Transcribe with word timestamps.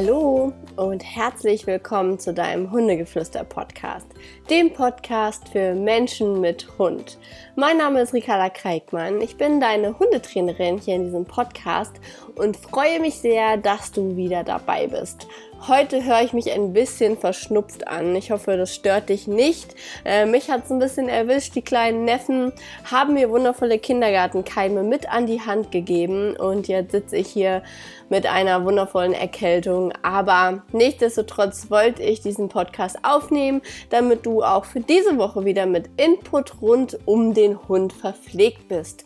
Hallo 0.00 0.52
und 0.76 1.02
herzlich 1.02 1.66
willkommen 1.66 2.20
zu 2.20 2.32
deinem 2.32 2.70
Hundegeflüster-Podcast, 2.70 4.06
dem 4.48 4.72
Podcast 4.72 5.48
für 5.48 5.74
Menschen 5.74 6.40
mit 6.40 6.68
Hund. 6.78 7.18
Mein 7.56 7.78
Name 7.78 8.02
ist 8.02 8.14
Ricarda 8.14 8.48
Kreikmann, 8.48 9.20
ich 9.20 9.36
bin 9.36 9.58
deine 9.58 9.98
Hundetrainerin 9.98 10.78
hier 10.78 10.94
in 10.94 11.06
diesem 11.06 11.24
Podcast 11.24 11.96
und 12.36 12.56
freue 12.56 13.00
mich 13.00 13.16
sehr, 13.16 13.56
dass 13.56 13.90
du 13.90 14.14
wieder 14.14 14.44
dabei 14.44 14.86
bist. 14.86 15.26
Heute 15.66 16.04
höre 16.04 16.22
ich 16.22 16.32
mich 16.32 16.52
ein 16.52 16.72
bisschen 16.72 17.18
verschnupft 17.18 17.88
an. 17.88 18.14
Ich 18.14 18.30
hoffe, 18.30 18.56
das 18.56 18.74
stört 18.74 19.08
dich 19.08 19.26
nicht. 19.26 19.74
Äh, 20.04 20.24
mich 20.24 20.50
hat 20.50 20.64
es 20.64 20.70
ein 20.70 20.78
bisschen 20.78 21.08
erwischt. 21.08 21.56
Die 21.56 21.62
kleinen 21.62 22.04
Neffen 22.04 22.52
haben 22.84 23.14
mir 23.14 23.28
wundervolle 23.28 23.78
Kindergartenkeime 23.78 24.84
mit 24.84 25.10
an 25.10 25.26
die 25.26 25.40
Hand 25.40 25.72
gegeben 25.72 26.36
und 26.36 26.68
jetzt 26.68 26.92
sitze 26.92 27.16
ich 27.16 27.28
hier 27.28 27.62
mit 28.08 28.24
einer 28.24 28.64
wundervollen 28.64 29.12
Erkältung. 29.12 29.92
Aber 30.02 30.62
nichtsdestotrotz 30.72 31.70
wollte 31.70 32.02
ich 32.04 32.20
diesen 32.20 32.48
Podcast 32.48 32.98
aufnehmen, 33.02 33.60
damit 33.90 34.26
du 34.26 34.44
auch 34.44 34.64
für 34.64 34.80
diese 34.80 35.18
Woche 35.18 35.44
wieder 35.44 35.66
mit 35.66 35.90
Input 35.96 36.62
rund 36.62 36.98
um 37.04 37.34
den 37.34 37.68
Hund 37.68 37.92
verpflegt 37.92 38.68
bist. 38.68 39.04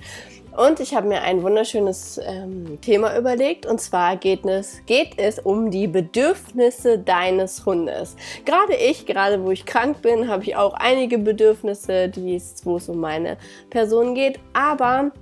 Und 0.56 0.80
ich 0.80 0.94
habe 0.94 1.08
mir 1.08 1.22
ein 1.22 1.42
wunderschönes 1.42 2.20
ähm, 2.22 2.78
Thema 2.82 3.16
überlegt. 3.16 3.64
Und 3.64 3.80
zwar 3.80 4.16
geht 4.16 4.44
es, 4.44 4.84
geht 4.84 5.14
es 5.16 5.38
um 5.38 5.70
die 5.70 5.86
Bedürfnisse 5.86 6.98
deines 6.98 7.64
Hundes. 7.64 8.16
Gerade 8.44 8.74
ich, 8.74 9.06
gerade 9.06 9.42
wo 9.42 9.50
ich 9.50 9.64
krank 9.64 10.02
bin, 10.02 10.28
habe 10.28 10.42
ich 10.44 10.56
auch 10.56 10.74
einige 10.74 11.16
Bedürfnisse, 11.18 12.12
wo 12.64 12.76
es 12.76 12.88
um 12.88 12.98
meine 12.98 13.38
Person 13.70 14.14
geht. 14.14 14.40
Aber 14.52 15.12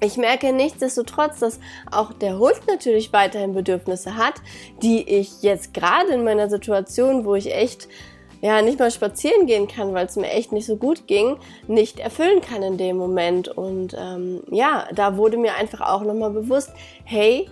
ich 0.00 0.16
merke 0.16 0.52
nichtsdestotrotz, 0.52 1.40
dass 1.40 1.60
auch 1.90 2.12
der 2.12 2.38
Hund 2.38 2.60
natürlich 2.66 3.12
weiterhin 3.12 3.54
Bedürfnisse 3.54 4.16
hat, 4.16 4.34
die 4.82 5.02
ich 5.08 5.42
jetzt 5.42 5.72
gerade 5.72 6.12
in 6.12 6.24
meiner 6.24 6.50
Situation, 6.50 7.24
wo 7.24 7.34
ich 7.34 7.54
echt 7.54 7.88
ja 8.40 8.62
nicht 8.62 8.78
mal 8.78 8.90
spazieren 8.90 9.46
gehen 9.46 9.68
kann, 9.68 9.94
weil 9.94 10.06
es 10.06 10.16
mir 10.16 10.30
echt 10.30 10.52
nicht 10.52 10.66
so 10.66 10.76
gut 10.76 11.06
ging, 11.06 11.36
nicht 11.66 11.98
erfüllen 11.98 12.40
kann 12.40 12.62
in 12.62 12.78
dem 12.78 12.96
Moment. 12.96 13.48
Und 13.48 13.96
ähm, 13.98 14.42
ja, 14.50 14.88
da 14.94 15.16
wurde 15.16 15.36
mir 15.36 15.54
einfach 15.54 15.80
auch 15.80 16.02
nochmal 16.02 16.30
bewusst, 16.30 16.70
hey, 17.04 17.48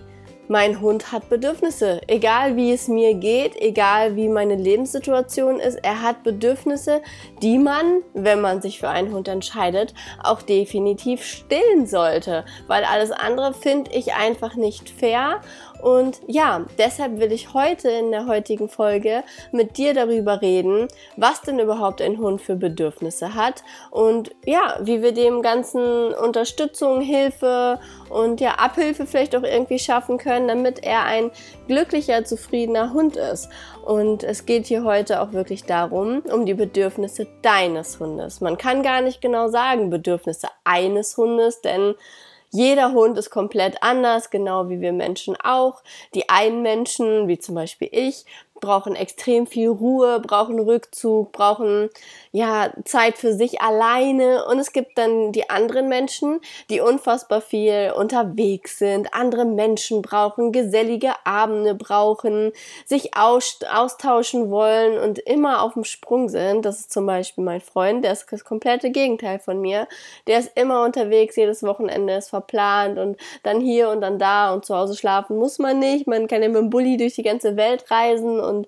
mein 0.49 0.79
Hund 0.79 1.11
hat 1.11 1.29
Bedürfnisse. 1.29 2.01
Egal 2.07 2.55
wie 2.55 2.71
es 2.71 2.87
mir 2.87 3.13
geht, 3.15 3.59
egal 3.61 4.15
wie 4.15 4.29
meine 4.29 4.55
Lebenssituation 4.55 5.59
ist, 5.59 5.75
er 5.83 6.01
hat 6.01 6.23
Bedürfnisse, 6.23 7.01
die 7.41 7.57
man, 7.57 8.01
wenn 8.13 8.39
man 8.39 8.61
sich 8.61 8.79
für 8.79 8.87
einen 8.87 9.13
Hund 9.13 9.27
entscheidet, 9.27 9.93
auch 10.23 10.41
definitiv 10.41 11.23
stillen 11.23 11.85
sollte. 11.85 12.45
Weil 12.67 12.85
alles 12.85 13.11
andere 13.11 13.53
finde 13.53 13.91
ich 13.91 14.13
einfach 14.13 14.55
nicht 14.55 14.89
fair 14.89 15.41
und 15.81 16.21
ja, 16.27 16.65
deshalb 16.77 17.19
will 17.19 17.31
ich 17.31 17.53
heute 17.53 17.89
in 17.89 18.11
der 18.11 18.27
heutigen 18.27 18.69
Folge 18.69 19.23
mit 19.51 19.77
dir 19.77 19.93
darüber 19.93 20.41
reden, 20.41 20.87
was 21.15 21.41
denn 21.41 21.59
überhaupt 21.59 22.01
ein 22.01 22.17
Hund 22.17 22.41
für 22.41 22.55
Bedürfnisse 22.55 23.35
hat 23.35 23.63
und 23.91 24.31
ja, 24.45 24.77
wie 24.81 25.01
wir 25.01 25.11
dem 25.11 25.41
Ganzen 25.41 26.13
Unterstützung, 26.13 27.01
Hilfe 27.01 27.79
und 28.09 28.41
ja, 28.41 28.55
Abhilfe 28.55 29.05
vielleicht 29.05 29.35
auch 29.35 29.43
irgendwie 29.43 29.79
schaffen 29.79 30.17
können, 30.17 30.47
damit 30.47 30.83
er 30.83 31.03
ein 31.03 31.31
glücklicher, 31.67 32.23
zufriedener 32.25 32.93
Hund 32.93 33.17
ist. 33.17 33.49
Und 33.85 34.23
es 34.23 34.45
geht 34.45 34.65
hier 34.65 34.83
heute 34.83 35.21
auch 35.21 35.31
wirklich 35.31 35.63
darum, 35.63 36.21
um 36.31 36.45
die 36.45 36.53
Bedürfnisse 36.53 37.27
deines 37.41 37.99
Hundes. 37.99 38.41
Man 38.41 38.57
kann 38.57 38.83
gar 38.83 39.01
nicht 39.01 39.21
genau 39.21 39.47
sagen 39.47 39.89
Bedürfnisse 39.89 40.47
eines 40.63 41.15
Hundes, 41.17 41.61
denn 41.61 41.95
jeder 42.57 42.91
Hund 42.93 43.17
ist 43.19 43.29
komplett 43.29 43.83
anders, 43.83 44.31
genau 44.31 44.67
wie 44.67 44.81
wir 44.81 44.91
Menschen 44.91 45.35
auch. 45.35 45.83
Die 46.15 46.27
einen 46.27 46.63
Menschen, 46.63 47.27
wie 47.27 47.37
zum 47.37 47.53
Beispiel 47.53 47.89
ich, 47.91 48.25
brauchen 48.59 48.95
extrem 48.95 49.47
viel 49.47 49.69
Ruhe, 49.69 50.19
brauchen 50.19 50.59
Rückzug, 50.59 51.31
brauchen 51.31 51.89
ja 52.31 52.71
Zeit 52.85 53.17
für 53.17 53.33
sich 53.33 53.61
alleine 53.61 54.45
und 54.45 54.59
es 54.59 54.73
gibt 54.73 54.97
dann 54.97 55.31
die 55.31 55.49
anderen 55.49 55.87
Menschen, 55.87 56.39
die 56.69 56.81
unfassbar 56.81 57.41
viel 57.41 57.93
unterwegs 57.95 58.79
sind, 58.79 59.13
andere 59.13 59.45
Menschen 59.45 60.01
brauchen, 60.01 60.51
gesellige 60.51 61.13
Abende 61.23 61.75
brauchen, 61.75 62.51
sich 62.85 63.15
aus 63.15 63.59
austauschen 63.71 64.49
wollen 64.49 64.99
und 64.99 65.19
immer 65.19 65.61
auf 65.61 65.73
dem 65.73 65.83
Sprung 65.83 66.29
sind. 66.29 66.65
Das 66.65 66.79
ist 66.79 66.91
zum 66.91 67.05
Beispiel 67.05 67.43
mein 67.43 67.61
Freund, 67.61 68.03
der 68.03 68.13
ist 68.13 68.27
das 68.31 68.43
komplette 68.43 68.91
Gegenteil 68.91 69.39
von 69.39 69.61
mir. 69.61 69.87
Der 70.27 70.39
ist 70.39 70.51
immer 70.55 70.83
unterwegs, 70.83 71.35
jedes 71.35 71.63
Wochenende 71.63 72.13
ist 72.13 72.29
verplant 72.29 72.97
und 72.97 73.17
dann 73.43 73.61
hier 73.61 73.89
und 73.89 74.01
dann 74.01 74.19
da 74.19 74.53
und 74.53 74.65
zu 74.65 74.75
Hause 74.75 74.95
schlafen 74.95 75.37
muss 75.37 75.59
man 75.59 75.79
nicht. 75.79 76.07
Man 76.07 76.27
kann 76.27 76.41
ja 76.41 76.49
mit 76.49 76.57
dem 76.57 76.69
Bulli 76.69 76.97
durch 76.97 77.15
die 77.15 77.23
ganze 77.23 77.55
Welt 77.57 77.89
reisen 77.89 78.39
und 78.47 78.67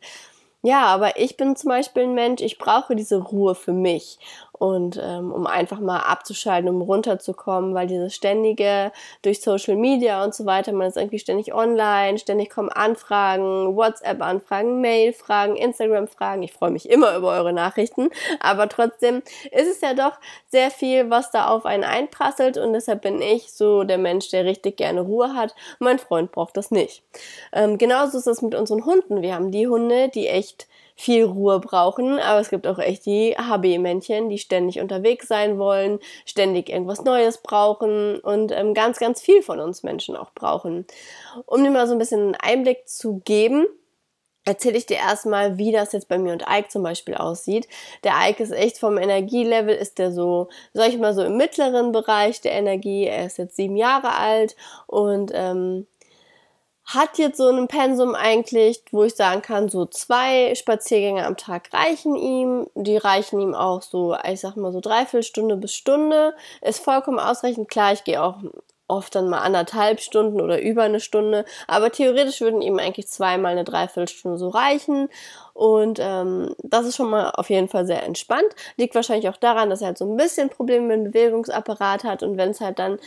ja, 0.61 0.85
aber 0.87 1.17
ich 1.19 1.37
bin 1.37 1.55
zum 1.55 1.69
Beispiel 1.69 2.03
ein 2.03 2.13
Mensch, 2.15 2.41
ich 2.41 2.57
brauche 2.57 2.95
diese 2.95 3.17
Ruhe 3.17 3.55
für 3.55 3.71
mich 3.71 4.19
und 4.59 4.99
ähm, 5.01 5.31
um 5.31 5.47
einfach 5.47 5.79
mal 5.79 5.99
abzuschalten, 5.99 6.69
um 6.69 6.81
runterzukommen, 6.81 7.73
weil 7.73 7.87
dieses 7.87 8.13
ständige 8.13 8.91
durch 9.21 9.41
Social 9.41 9.77
Media 9.77 10.23
und 10.23 10.35
so 10.35 10.45
weiter, 10.45 10.73
man 10.73 10.87
ist 10.87 10.97
irgendwie 10.97 11.17
ständig 11.17 11.53
online, 11.53 12.19
ständig 12.19 12.49
kommen 12.49 12.69
Anfragen, 12.69 13.75
WhatsApp-Anfragen, 13.75 14.81
Mail-Fragen, 14.81 15.55
Instagram-Fragen. 15.55 16.43
Ich 16.43 16.51
freue 16.51 16.71
mich 16.71 16.89
immer 16.89 17.15
über 17.15 17.29
eure 17.29 17.53
Nachrichten, 17.53 18.09
aber 18.41 18.67
trotzdem 18.67 19.23
ist 19.51 19.69
es 19.71 19.79
ja 19.79 19.93
doch 19.93 20.19
sehr 20.47 20.71
viel, 20.71 21.09
was 21.09 21.31
da 21.31 21.47
auf 21.47 21.65
einen 21.65 21.85
einprasselt 21.85 22.57
und 22.57 22.73
deshalb 22.73 23.01
bin 23.01 23.21
ich 23.21 23.53
so 23.53 23.85
der 23.85 23.97
Mensch, 23.97 24.29
der 24.29 24.43
richtig 24.43 24.75
gerne 24.75 25.01
Ruhe 25.01 25.35
hat. 25.35 25.55
Mein 25.79 25.99
Freund 25.99 26.33
braucht 26.33 26.57
das 26.57 26.69
nicht. 26.69 27.01
Ähm, 27.53 27.77
genauso 27.77 28.17
ist 28.17 28.27
es 28.27 28.41
mit 28.41 28.55
unseren 28.55 28.83
Hunden. 28.85 29.21
Wir 29.21 29.35
haben 29.35 29.51
die 29.51 29.67
Hunde, 29.67 30.09
die 30.09 30.27
echt 30.27 30.67
viel 30.99 31.23
Ruhe 31.23 31.61
brauchen, 31.61 32.19
aber 32.19 32.41
es 32.41 32.49
gibt 32.49 32.67
auch 32.67 32.77
echt 32.77 33.05
die 33.05 33.33
HB-Männchen, 33.37 34.27
die 34.27 34.37
ständig 34.37 34.81
unterwegs 34.81 35.29
sein 35.29 35.57
wollen, 35.57 35.99
ständig 36.25 36.69
irgendwas 36.69 37.05
Neues 37.05 37.37
brauchen 37.37 38.19
und 38.19 38.51
ähm, 38.51 38.73
ganz, 38.73 38.99
ganz 38.99 39.21
viel 39.21 39.41
von 39.41 39.61
uns 39.61 39.81
Menschen 39.81 40.17
auch 40.17 40.31
brauchen. 40.31 40.85
Um 41.45 41.63
dir 41.63 41.71
mal 41.71 41.87
so 41.87 41.93
ein 41.93 41.99
bisschen 41.99 42.19
einen 42.19 42.35
Einblick 42.35 42.89
zu 42.89 43.21
geben, 43.23 43.65
erzähle 44.43 44.77
ich 44.77 44.87
dir 44.87 44.97
erstmal, 44.97 45.57
wie 45.57 45.71
das 45.71 45.93
jetzt 45.93 46.09
bei 46.09 46.17
mir 46.17 46.33
und 46.33 46.43
Ike 46.49 46.67
zum 46.67 46.83
Beispiel 46.83 47.15
aussieht. 47.15 47.69
Der 48.03 48.15
Ike 48.19 48.43
ist 48.43 48.51
echt 48.51 48.77
vom 48.77 48.97
Energielevel, 48.97 49.73
ist 49.73 49.99
der 49.99 50.11
so, 50.11 50.49
sag 50.73 50.89
ich 50.89 50.97
mal, 50.97 51.13
so 51.13 51.23
im 51.23 51.37
mittleren 51.37 51.93
Bereich 51.93 52.41
der 52.41 52.51
Energie. 52.51 53.05
Er 53.05 53.25
ist 53.25 53.37
jetzt 53.37 53.55
sieben 53.55 53.77
Jahre 53.77 54.15
alt 54.15 54.57
und 54.85 55.31
ähm, 55.33 55.87
hat 56.93 57.19
jetzt 57.19 57.37
so 57.37 57.49
ein 57.49 57.67
Pensum 57.67 58.15
eigentlich, 58.15 58.83
wo 58.91 59.03
ich 59.03 59.15
sagen 59.15 59.43
kann, 59.43 59.69
so 59.69 59.85
zwei 59.85 60.55
Spaziergänge 60.55 61.25
am 61.25 61.37
Tag 61.37 61.71
reichen 61.71 62.15
ihm. 62.15 62.67
Die 62.73 62.97
reichen 62.97 63.39
ihm 63.39 63.53
auch 63.53 63.83
so, 63.83 64.15
ich 64.27 64.39
sag 64.39 64.55
mal 64.55 64.71
so 64.71 64.79
dreiviertel 64.79 65.23
Stunde 65.23 65.55
bis 65.55 65.73
Stunde. 65.73 66.33
Ist 66.61 66.83
vollkommen 66.83 67.19
ausreichend. 67.19 67.69
Klar, 67.69 67.93
ich 67.93 68.03
gehe 68.03 68.21
auch 68.21 68.37
oft 68.87 69.13
dann 69.13 69.29
mal 69.29 69.39
anderthalb 69.39 70.01
Stunden 70.01 70.41
oder 70.41 70.59
über 70.59 70.81
eine 70.81 70.99
Stunde. 70.99 71.45
Aber 71.67 71.91
theoretisch 71.91 72.41
würden 72.41 72.63
ihm 72.63 72.79
eigentlich 72.79 73.07
zweimal 73.07 73.51
eine 73.51 73.63
Dreiviertelstunde 73.63 74.39
so 74.39 74.49
reichen. 74.49 75.09
Und 75.53 75.99
ähm, 76.01 76.55
das 76.63 76.87
ist 76.87 76.95
schon 76.95 77.11
mal 77.11 77.29
auf 77.29 77.51
jeden 77.51 77.69
Fall 77.69 77.85
sehr 77.85 78.03
entspannt. 78.03 78.49
Liegt 78.77 78.95
wahrscheinlich 78.95 79.29
auch 79.29 79.37
daran, 79.37 79.69
dass 79.69 79.81
er 79.81 79.87
halt 79.87 79.99
so 79.99 80.11
ein 80.11 80.17
bisschen 80.17 80.49
Probleme 80.49 80.87
mit 80.87 80.97
dem 80.97 81.11
Bewegungsapparat 81.11 82.03
hat. 82.03 82.23
Und 82.23 82.37
wenn 82.37 82.49
es 82.49 82.61
halt 82.61 82.79
dann 82.79 82.97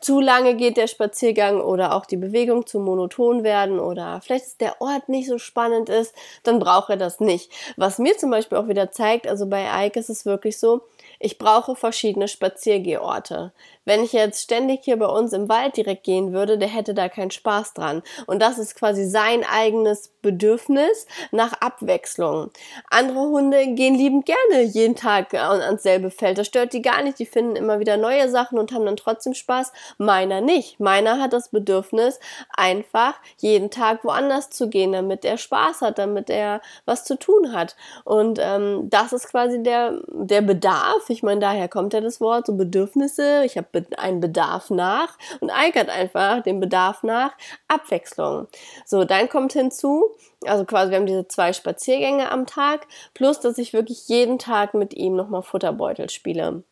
zu 0.00 0.20
lange 0.20 0.56
geht 0.56 0.76
der 0.78 0.86
Spaziergang 0.86 1.60
oder 1.60 1.94
auch 1.94 2.06
die 2.06 2.16
Bewegung 2.16 2.66
zu 2.66 2.80
monoton 2.80 3.44
werden 3.44 3.78
oder 3.78 4.20
vielleicht 4.22 4.60
der 4.60 4.80
Ort 4.80 5.08
nicht 5.08 5.28
so 5.28 5.38
spannend 5.38 5.88
ist, 5.90 6.14
dann 6.42 6.58
braucht 6.58 6.90
er 6.90 6.96
das 6.96 7.20
nicht. 7.20 7.52
Was 7.76 7.98
mir 7.98 8.16
zum 8.16 8.30
Beispiel 8.30 8.58
auch 8.58 8.68
wieder 8.68 8.90
zeigt, 8.90 9.26
also 9.26 9.46
bei 9.46 9.86
Ike 9.86 10.00
ist 10.00 10.08
es 10.08 10.24
wirklich 10.24 10.58
so, 10.58 10.80
ich 11.18 11.36
brauche 11.36 11.76
verschiedene 11.76 12.28
Spaziergehorte. 12.28 13.52
Wenn 13.90 14.04
ich 14.04 14.12
jetzt 14.12 14.44
ständig 14.44 14.84
hier 14.84 15.00
bei 15.00 15.06
uns 15.06 15.32
im 15.32 15.48
Wald 15.48 15.76
direkt 15.76 16.04
gehen 16.04 16.32
würde, 16.32 16.58
der 16.58 16.68
hätte 16.68 16.94
da 16.94 17.08
keinen 17.08 17.32
Spaß 17.32 17.74
dran. 17.74 18.04
Und 18.28 18.40
das 18.40 18.56
ist 18.56 18.76
quasi 18.76 19.04
sein 19.04 19.42
eigenes 19.42 20.12
Bedürfnis 20.22 21.08
nach 21.32 21.54
Abwechslung. 21.54 22.52
Andere 22.88 23.18
Hunde 23.18 23.74
gehen 23.74 23.96
liebend 23.96 24.26
gerne 24.26 24.62
jeden 24.62 24.94
Tag 24.94 25.34
ans 25.34 25.82
selbe 25.82 26.12
Feld. 26.12 26.38
Das 26.38 26.46
stört 26.46 26.72
die 26.72 26.82
gar 26.82 27.02
nicht. 27.02 27.18
Die 27.18 27.26
finden 27.26 27.56
immer 27.56 27.80
wieder 27.80 27.96
neue 27.96 28.28
Sachen 28.28 28.60
und 28.60 28.70
haben 28.70 28.84
dann 28.84 28.96
trotzdem 28.96 29.34
Spaß. 29.34 29.72
Meiner 29.98 30.40
nicht. 30.40 30.78
Meiner 30.78 31.20
hat 31.20 31.32
das 31.32 31.48
Bedürfnis, 31.48 32.20
einfach 32.50 33.14
jeden 33.38 33.72
Tag 33.72 34.04
woanders 34.04 34.50
zu 34.50 34.68
gehen, 34.68 34.92
damit 34.92 35.24
er 35.24 35.36
Spaß 35.36 35.80
hat, 35.80 35.98
damit 35.98 36.30
er 36.30 36.60
was 36.84 37.04
zu 37.04 37.18
tun 37.18 37.52
hat. 37.52 37.74
Und 38.04 38.38
ähm, 38.40 38.88
das 38.88 39.12
ist 39.12 39.28
quasi 39.28 39.64
der, 39.64 40.00
der 40.12 40.42
Bedarf. 40.42 41.08
Ich 41.08 41.24
meine, 41.24 41.40
daher 41.40 41.66
kommt 41.66 41.92
ja 41.92 42.00
das 42.00 42.20
Wort, 42.20 42.46
so 42.46 42.54
Bedürfnisse. 42.54 43.42
Ich 43.44 43.56
habe 43.56 43.79
einen 43.96 44.20
Bedarf 44.20 44.70
nach 44.70 45.16
und 45.40 45.52
hat 45.52 45.88
einfach 45.88 46.42
den 46.42 46.60
Bedarf 46.60 47.02
nach 47.02 47.32
Abwechslung. 47.68 48.48
So, 48.84 49.04
dann 49.04 49.28
kommt 49.28 49.52
hinzu, 49.52 50.10
also 50.44 50.64
quasi 50.64 50.90
wir 50.90 50.98
haben 50.98 51.06
diese 51.06 51.28
zwei 51.28 51.52
Spaziergänge 51.52 52.30
am 52.30 52.46
Tag, 52.46 52.86
plus 53.14 53.40
dass 53.40 53.58
ich 53.58 53.72
wirklich 53.72 54.08
jeden 54.08 54.38
Tag 54.38 54.74
mit 54.74 54.94
ihm 54.94 55.16
nochmal 55.16 55.42
Futterbeutel 55.42 56.10
spiele. 56.10 56.62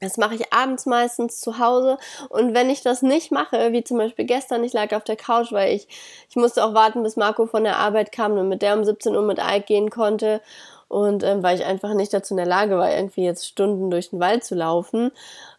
Das 0.00 0.16
mache 0.16 0.36
ich 0.36 0.52
abends 0.52 0.86
meistens 0.86 1.40
zu 1.40 1.58
Hause. 1.58 1.98
Und 2.28 2.54
wenn 2.54 2.70
ich 2.70 2.82
das 2.82 3.02
nicht 3.02 3.32
mache, 3.32 3.72
wie 3.72 3.82
zum 3.82 3.98
Beispiel 3.98 4.26
gestern, 4.26 4.62
ich 4.62 4.72
lag 4.72 4.92
auf 4.94 5.02
der 5.02 5.16
Couch, 5.16 5.50
weil 5.50 5.74
ich, 5.74 5.88
ich 6.28 6.36
musste 6.36 6.64
auch 6.64 6.72
warten, 6.72 7.02
bis 7.02 7.16
Marco 7.16 7.46
von 7.46 7.64
der 7.64 7.78
Arbeit 7.78 8.12
kam 8.12 8.32
und 8.32 8.48
mit 8.48 8.62
der 8.62 8.74
um 8.74 8.84
17 8.84 9.16
Uhr 9.16 9.22
mit 9.22 9.38
Ike 9.38 9.66
gehen 9.66 9.90
konnte. 9.90 10.40
Und 10.88 11.22
ähm, 11.22 11.42
weil 11.42 11.58
ich 11.58 11.66
einfach 11.66 11.92
nicht 11.92 12.14
dazu 12.14 12.32
in 12.32 12.38
der 12.38 12.46
Lage 12.46 12.78
war, 12.78 12.90
irgendwie 12.90 13.24
jetzt 13.24 13.46
Stunden 13.46 13.90
durch 13.90 14.10
den 14.10 14.20
Wald 14.20 14.42
zu 14.42 14.54
laufen. 14.54 15.12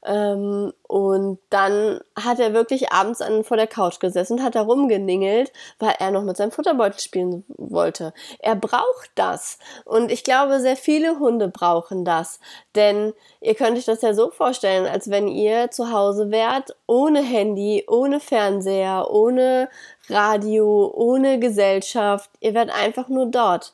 Ähm, 0.04 0.74
und 0.88 1.40
dann 1.50 2.00
hat 2.16 2.40
er 2.40 2.54
wirklich 2.54 2.92
abends 2.92 3.22
an, 3.22 3.44
vor 3.44 3.58
der 3.58 3.68
Couch 3.68 4.00
gesessen 4.00 4.40
und 4.40 4.44
hat 4.44 4.56
da 4.56 4.62
rumgeningelt, 4.62 5.52
weil 5.78 5.94
er 6.00 6.10
noch 6.12 6.24
mit 6.24 6.38
seinem 6.38 6.52
Futterbeutel 6.52 7.00
spielen 7.00 7.46
wollte. 7.58 8.14
Er 8.40 8.56
braucht 8.56 9.12
das. 9.16 9.60
Und 9.86 10.12
ich 10.12 10.24
glaube, 10.24 10.62
sehr 10.62 10.78
viele 10.78 11.20
Hunde 11.20 11.48
brauchen 11.48 12.06
das. 12.06 12.40
Denn 12.76 13.14
ihr 13.42 13.56
könnt 13.56 13.78
euch 13.78 13.86
das 13.86 14.02
ja 14.02 14.14
so 14.14 14.32
vorstellen, 14.32 14.88
als 14.88 15.10
wenn 15.12 15.28
ihr 15.28 15.70
zu 15.70 15.92
Hause 15.92 16.32
wärt, 16.32 16.76
ohne 16.88 17.22
Handy, 17.22 17.86
ohne 17.88 18.20
Fernseher, 18.20 19.12
ohne 19.12 19.70
Radio, 20.10 20.92
ohne 20.96 21.40
Gesellschaft. 21.40 22.32
Ihr 22.40 22.54
wärt 22.56 22.72
einfach 22.72 23.10
nur 23.10 23.28
dort. 23.28 23.74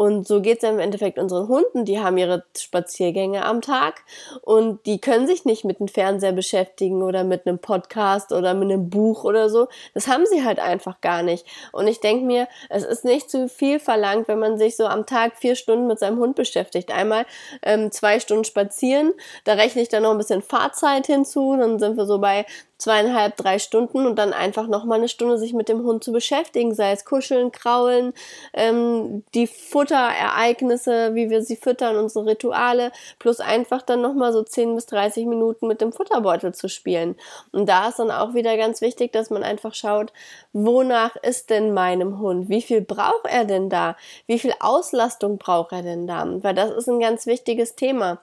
Und 0.00 0.26
so 0.26 0.40
geht's 0.40 0.64
im 0.64 0.78
Endeffekt 0.78 1.18
unseren 1.18 1.46
Hunden. 1.46 1.84
Die 1.84 2.00
haben 2.00 2.16
ihre 2.16 2.42
Spaziergänge 2.56 3.44
am 3.44 3.60
Tag 3.60 4.02
und 4.40 4.86
die 4.86 4.98
können 4.98 5.26
sich 5.26 5.44
nicht 5.44 5.66
mit 5.66 5.78
dem 5.78 5.88
Fernseher 5.88 6.32
beschäftigen 6.32 7.02
oder 7.02 7.22
mit 7.22 7.46
einem 7.46 7.58
Podcast 7.58 8.32
oder 8.32 8.54
mit 8.54 8.72
einem 8.72 8.88
Buch 8.88 9.24
oder 9.24 9.50
so. 9.50 9.68
Das 9.92 10.08
haben 10.08 10.24
sie 10.24 10.42
halt 10.42 10.58
einfach 10.58 11.02
gar 11.02 11.22
nicht. 11.22 11.44
Und 11.72 11.86
ich 11.86 12.00
denke 12.00 12.24
mir, 12.24 12.48
es 12.70 12.82
ist 12.82 13.04
nicht 13.04 13.30
zu 13.30 13.46
viel 13.46 13.78
verlangt, 13.78 14.26
wenn 14.26 14.38
man 14.38 14.56
sich 14.56 14.74
so 14.74 14.86
am 14.86 15.04
Tag 15.04 15.36
vier 15.36 15.54
Stunden 15.54 15.86
mit 15.86 15.98
seinem 15.98 16.18
Hund 16.18 16.34
beschäftigt. 16.34 16.90
Einmal 16.90 17.26
ähm, 17.62 17.92
zwei 17.92 18.20
Stunden 18.20 18.44
spazieren, 18.44 19.12
da 19.44 19.52
rechne 19.52 19.82
ich 19.82 19.90
dann 19.90 20.04
noch 20.04 20.12
ein 20.12 20.18
bisschen 20.18 20.40
Fahrzeit 20.40 21.08
hinzu, 21.08 21.58
dann 21.58 21.78
sind 21.78 21.98
wir 21.98 22.06
so 22.06 22.20
bei 22.20 22.46
zweieinhalb, 22.80 23.36
drei 23.36 23.58
Stunden 23.58 24.06
und 24.06 24.18
dann 24.18 24.32
einfach 24.32 24.66
nochmal 24.66 24.98
eine 24.98 25.08
Stunde 25.08 25.38
sich 25.38 25.52
mit 25.52 25.68
dem 25.68 25.84
Hund 25.84 26.02
zu 26.02 26.12
beschäftigen, 26.12 26.74
sei 26.74 26.92
es 26.92 27.04
kuscheln, 27.04 27.52
kraulen, 27.52 28.12
ähm, 28.52 29.24
die 29.34 29.46
Futterereignisse, 29.46 31.14
wie 31.14 31.30
wir 31.30 31.42
sie 31.42 31.56
füttern, 31.56 31.96
unsere 31.96 32.26
Rituale, 32.26 32.92
plus 33.18 33.40
einfach 33.40 33.82
dann 33.82 34.00
nochmal 34.00 34.32
so 34.32 34.42
10 34.42 34.74
bis 34.74 34.86
30 34.86 35.26
Minuten 35.26 35.66
mit 35.66 35.80
dem 35.80 35.92
Futterbeutel 35.92 36.54
zu 36.54 36.68
spielen. 36.68 37.16
Und 37.52 37.68
da 37.68 37.88
ist 37.88 37.98
dann 37.98 38.10
auch 38.10 38.34
wieder 38.34 38.56
ganz 38.56 38.80
wichtig, 38.80 39.12
dass 39.12 39.30
man 39.30 39.42
einfach 39.42 39.74
schaut, 39.74 40.12
wonach 40.52 41.16
ist 41.16 41.50
denn 41.50 41.74
meinem 41.74 42.18
Hund? 42.18 42.48
Wie 42.48 42.62
viel 42.62 42.80
braucht 42.80 43.26
er 43.28 43.44
denn 43.44 43.68
da? 43.68 43.96
Wie 44.26 44.38
viel 44.38 44.54
Auslastung 44.60 45.38
braucht 45.38 45.72
er 45.72 45.82
denn 45.82 46.06
da? 46.06 46.26
Weil 46.42 46.54
das 46.54 46.70
ist 46.70 46.88
ein 46.88 47.00
ganz 47.00 47.26
wichtiges 47.26 47.76
Thema. 47.76 48.20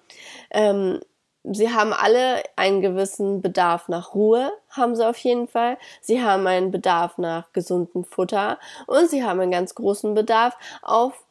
Ähm, 0.52 1.00
sie 1.44 1.74
haben 1.74 1.94
alle 1.94 2.44
einen 2.56 2.82
gewissen 2.82 3.42
Bedarf 3.42 3.88
nach 3.88 4.14
Ruhe, 4.14 4.52
haben 4.70 4.96
sie 4.96 5.08
auf 5.08 5.18
jeden 5.18 5.48
Fall. 5.48 5.78
Sie 6.02 6.22
haben 6.22 6.48
einen 6.48 6.72
Bedarf 6.72 7.18
nach 7.18 7.52
gesundem 7.54 8.04
Futter 8.04 8.60
und 8.88 9.10
sie 9.10 9.24
haben 9.24 9.40
einen 9.40 9.52
ganz 9.52 9.76
großen 9.76 10.14
Bedarf 10.14 10.58
auf 10.82 11.27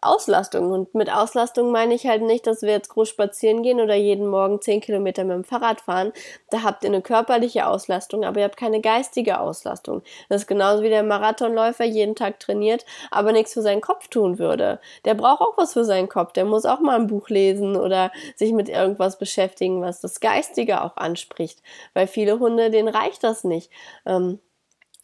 Auslastung. 0.00 0.70
Und 0.70 0.94
mit 0.94 1.12
Auslastung 1.12 1.70
meine 1.70 1.94
ich 1.94 2.06
halt 2.06 2.22
nicht, 2.22 2.46
dass 2.46 2.62
wir 2.62 2.70
jetzt 2.70 2.90
groß 2.90 3.08
spazieren 3.08 3.62
gehen 3.62 3.80
oder 3.80 3.94
jeden 3.94 4.26
Morgen 4.26 4.60
zehn 4.60 4.80
Kilometer 4.80 5.24
mit 5.24 5.34
dem 5.34 5.44
Fahrrad 5.44 5.80
fahren. 5.80 6.12
Da 6.50 6.62
habt 6.62 6.84
ihr 6.84 6.90
eine 6.90 7.02
körperliche 7.02 7.66
Auslastung, 7.66 8.24
aber 8.24 8.40
ihr 8.40 8.44
habt 8.44 8.56
keine 8.56 8.80
geistige 8.80 9.40
Auslastung. 9.40 10.02
Das 10.28 10.42
ist 10.42 10.46
genauso 10.46 10.82
wie 10.82 10.88
der 10.88 11.02
Marathonläufer 11.02 11.84
jeden 11.84 12.14
Tag 12.14 12.40
trainiert, 12.40 12.84
aber 13.10 13.32
nichts 13.32 13.54
für 13.54 13.62
seinen 13.62 13.80
Kopf 13.80 14.08
tun 14.08 14.38
würde. 14.38 14.80
Der 15.04 15.14
braucht 15.14 15.40
auch 15.40 15.56
was 15.56 15.72
für 15.72 15.84
seinen 15.84 16.08
Kopf. 16.08 16.32
Der 16.32 16.44
muss 16.44 16.66
auch 16.66 16.80
mal 16.80 16.96
ein 16.96 17.06
Buch 17.06 17.28
lesen 17.28 17.76
oder 17.76 18.12
sich 18.36 18.52
mit 18.52 18.68
irgendwas 18.68 19.18
beschäftigen, 19.18 19.82
was 19.82 20.00
das 20.00 20.20
Geistige 20.20 20.82
auch 20.82 20.96
anspricht. 20.96 21.62
Weil 21.94 22.06
viele 22.06 22.38
Hunde, 22.38 22.70
denen 22.70 22.88
reicht 22.88 23.24
das 23.24 23.44
nicht. 23.44 23.70
Ähm, 24.06 24.38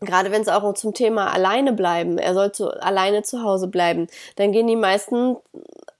gerade 0.00 0.30
wenn 0.32 0.42
es 0.42 0.48
auch 0.48 0.74
zum 0.74 0.94
Thema 0.94 1.32
alleine 1.32 1.72
bleiben, 1.72 2.18
er 2.18 2.34
soll 2.34 2.52
zu, 2.52 2.68
alleine 2.82 3.22
zu 3.22 3.42
Hause 3.42 3.68
bleiben, 3.68 4.06
dann 4.36 4.52
gehen 4.52 4.66
die 4.66 4.76
meisten 4.76 5.36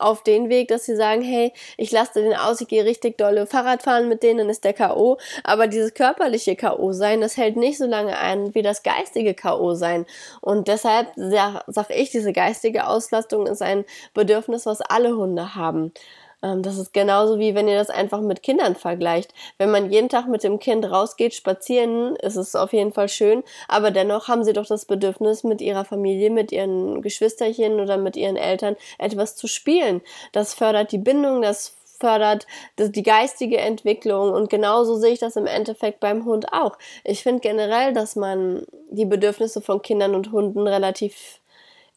auf 0.00 0.22
den 0.22 0.48
Weg, 0.48 0.68
dass 0.68 0.86
sie 0.86 0.96
sagen, 0.96 1.22
hey, 1.22 1.52
ich 1.76 1.92
lasse 1.92 2.22
den 2.22 2.34
aus, 2.34 2.60
ich 2.60 2.68
gehe 2.68 2.84
richtig 2.84 3.18
dolle 3.18 3.46
Fahrrad 3.46 3.82
fahren 3.82 4.08
mit 4.08 4.22
denen, 4.22 4.38
dann 4.38 4.48
ist 4.48 4.64
der 4.64 4.72
K.O. 4.72 5.18
Aber 5.44 5.66
dieses 5.66 5.94
körperliche 5.94 6.56
K.O. 6.56 6.92
sein, 6.92 7.20
das 7.20 7.36
hält 7.36 7.56
nicht 7.56 7.78
so 7.78 7.86
lange 7.86 8.18
ein 8.18 8.54
wie 8.54 8.62
das 8.62 8.82
geistige 8.82 9.34
K.O. 9.34 9.74
sein. 9.74 10.06
Und 10.40 10.68
deshalb 10.68 11.08
sage 11.16 11.60
sag 11.66 11.90
ich, 11.90 12.10
diese 12.10 12.32
geistige 12.32 12.86
Auslastung 12.86 13.46
ist 13.46 13.62
ein 13.62 13.84
Bedürfnis, 14.14 14.66
was 14.66 14.80
alle 14.80 15.16
Hunde 15.16 15.54
haben. 15.54 15.92
Ähm, 16.42 16.62
das 16.62 16.78
ist 16.78 16.92
genauso 16.92 17.38
wie 17.38 17.54
wenn 17.54 17.68
ihr 17.68 17.76
das 17.76 17.90
einfach 17.90 18.20
mit 18.20 18.42
Kindern 18.42 18.74
vergleicht. 18.74 19.32
Wenn 19.58 19.70
man 19.70 19.90
jeden 19.90 20.08
Tag 20.08 20.28
mit 20.28 20.42
dem 20.44 20.58
Kind 20.58 20.90
rausgeht, 20.90 21.34
spazieren, 21.34 22.16
ist 22.16 22.36
es 22.36 22.56
auf 22.56 22.72
jeden 22.72 22.92
Fall 22.92 23.08
schön, 23.08 23.42
aber 23.68 23.90
dennoch 23.90 24.28
haben 24.28 24.44
sie 24.44 24.52
doch 24.52 24.66
das 24.66 24.84
Bedürfnis, 24.84 25.44
mit 25.44 25.60
ihrer 25.60 25.84
Familie, 25.84 26.30
mit 26.30 26.52
ihren 26.52 27.02
Geschwisterchen 27.02 27.80
oder 27.80 27.96
mit 27.96 28.16
ihren 28.16 28.36
Eltern 28.36 28.76
etwas 28.98 29.36
zu 29.36 29.46
spielen. 29.46 30.00
Das 30.32 30.54
fördert 30.54 30.92
die 30.92 30.98
Bindung, 30.98 31.42
das 31.42 31.76
fördert 32.00 32.46
die 32.78 33.02
geistige 33.02 33.58
Entwicklung 33.58 34.32
und 34.32 34.48
genauso 34.48 34.96
sehe 34.96 35.12
ich 35.12 35.18
das 35.18 35.36
im 35.36 35.46
Endeffekt 35.46 36.00
beim 36.00 36.24
Hund 36.24 36.52
auch. 36.52 36.78
Ich 37.04 37.22
finde 37.22 37.40
generell, 37.40 37.92
dass 37.92 38.16
man 38.16 38.64
die 38.90 39.04
Bedürfnisse 39.04 39.60
von 39.60 39.82
Kindern 39.82 40.14
und 40.14 40.32
Hunden 40.32 40.66
relativ 40.66 41.39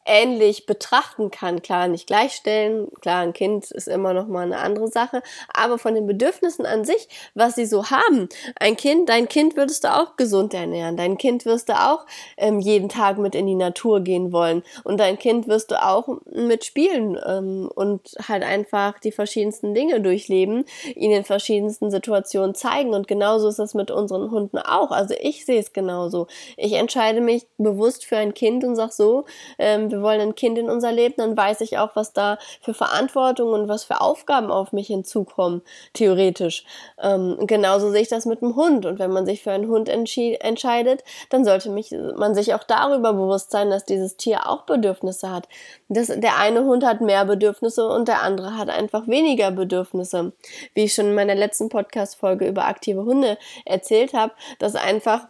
ähnlich 0.06 0.66
betrachten 0.66 1.30
kann. 1.30 1.62
Klar, 1.62 1.88
nicht 1.88 2.06
gleichstellen, 2.06 2.88
klar, 3.00 3.22
ein 3.22 3.32
Kind 3.32 3.70
ist 3.70 3.88
immer 3.88 4.12
noch 4.12 4.26
mal 4.26 4.42
eine 4.42 4.58
andere 4.58 4.88
Sache, 4.88 5.22
aber 5.52 5.78
von 5.78 5.94
den 5.94 6.06
Bedürfnissen 6.06 6.66
an 6.66 6.84
sich, 6.84 7.08
was 7.34 7.54
sie 7.54 7.66
so 7.66 7.90
haben. 7.90 8.28
Ein 8.56 8.76
Kind, 8.76 9.08
dein 9.08 9.28
Kind 9.28 9.56
würdest 9.56 9.84
du 9.84 9.94
auch 9.94 10.16
gesund 10.16 10.52
ernähren, 10.52 10.96
dein 10.96 11.16
Kind 11.16 11.46
wirst 11.46 11.68
du 11.68 11.74
auch 11.74 12.06
ähm, 12.36 12.60
jeden 12.60 12.88
Tag 12.88 13.18
mit 13.18 13.34
in 13.34 13.46
die 13.46 13.54
Natur 13.54 14.00
gehen 14.00 14.32
wollen 14.32 14.62
und 14.84 15.00
dein 15.00 15.18
Kind 15.18 15.48
wirst 15.48 15.70
du 15.70 15.82
auch 15.82 16.08
mit 16.30 16.64
spielen 16.64 17.18
ähm, 17.24 17.70
und 17.74 18.14
halt 18.28 18.42
einfach 18.42 18.98
die 18.98 19.12
verschiedensten 19.12 19.74
Dinge 19.74 20.00
durchleben, 20.00 20.64
ihnen 20.94 21.14
in 21.14 21.24
verschiedensten 21.24 21.90
Situationen 21.90 22.54
zeigen 22.54 22.92
und 22.92 23.08
genauso 23.08 23.48
ist 23.48 23.58
das 23.58 23.74
mit 23.74 23.90
unseren 23.90 24.30
Hunden 24.30 24.58
auch. 24.58 24.90
Also 24.90 25.14
ich 25.18 25.46
sehe 25.46 25.60
es 25.60 25.72
genauso. 25.72 26.26
Ich 26.56 26.74
entscheide 26.74 27.20
mich 27.20 27.46
bewusst 27.56 28.04
für 28.04 28.16
ein 28.16 28.34
Kind 28.34 28.64
und 28.64 28.76
sag 28.76 28.92
so, 28.92 29.24
ähm, 29.58 29.93
wir 29.94 30.02
wollen 30.02 30.20
ein 30.20 30.34
Kind 30.34 30.58
in 30.58 30.68
unser 30.68 30.90
Leben, 30.90 31.14
dann 31.18 31.36
weiß 31.36 31.60
ich 31.60 31.78
auch, 31.78 31.94
was 31.94 32.12
da 32.12 32.38
für 32.60 32.74
Verantwortung 32.74 33.52
und 33.52 33.68
was 33.68 33.84
für 33.84 34.00
Aufgaben 34.00 34.50
auf 34.50 34.72
mich 34.72 34.88
hinzukommen, 34.88 35.62
theoretisch. 35.92 36.64
Ähm, 37.00 37.36
genauso 37.46 37.90
sehe 37.90 38.02
ich 38.02 38.08
das 38.08 38.26
mit 38.26 38.40
dem 38.40 38.56
Hund. 38.56 38.86
Und 38.86 38.98
wenn 38.98 39.12
man 39.12 39.24
sich 39.24 39.42
für 39.42 39.52
einen 39.52 39.68
Hund 39.68 39.88
entscheidet, 39.88 41.04
dann 41.30 41.44
sollte 41.44 41.70
mich, 41.70 41.94
man 42.16 42.34
sich 42.34 42.54
auch 42.54 42.64
darüber 42.64 43.12
bewusst 43.12 43.50
sein, 43.50 43.70
dass 43.70 43.84
dieses 43.84 44.16
Tier 44.16 44.48
auch 44.48 44.62
Bedürfnisse 44.62 45.30
hat. 45.30 45.48
Das, 45.88 46.08
der 46.08 46.38
eine 46.38 46.64
Hund 46.64 46.84
hat 46.84 47.00
mehr 47.00 47.24
Bedürfnisse 47.24 47.86
und 47.86 48.08
der 48.08 48.22
andere 48.22 48.56
hat 48.58 48.68
einfach 48.68 49.06
weniger 49.06 49.50
Bedürfnisse. 49.50 50.32
Wie 50.74 50.84
ich 50.84 50.94
schon 50.94 51.06
in 51.06 51.14
meiner 51.14 51.34
letzten 51.34 51.68
Podcast-Folge 51.68 52.46
über 52.46 52.66
aktive 52.66 53.04
Hunde 53.04 53.38
erzählt 53.64 54.12
habe, 54.12 54.32
dass 54.58 54.74
einfach, 54.74 55.28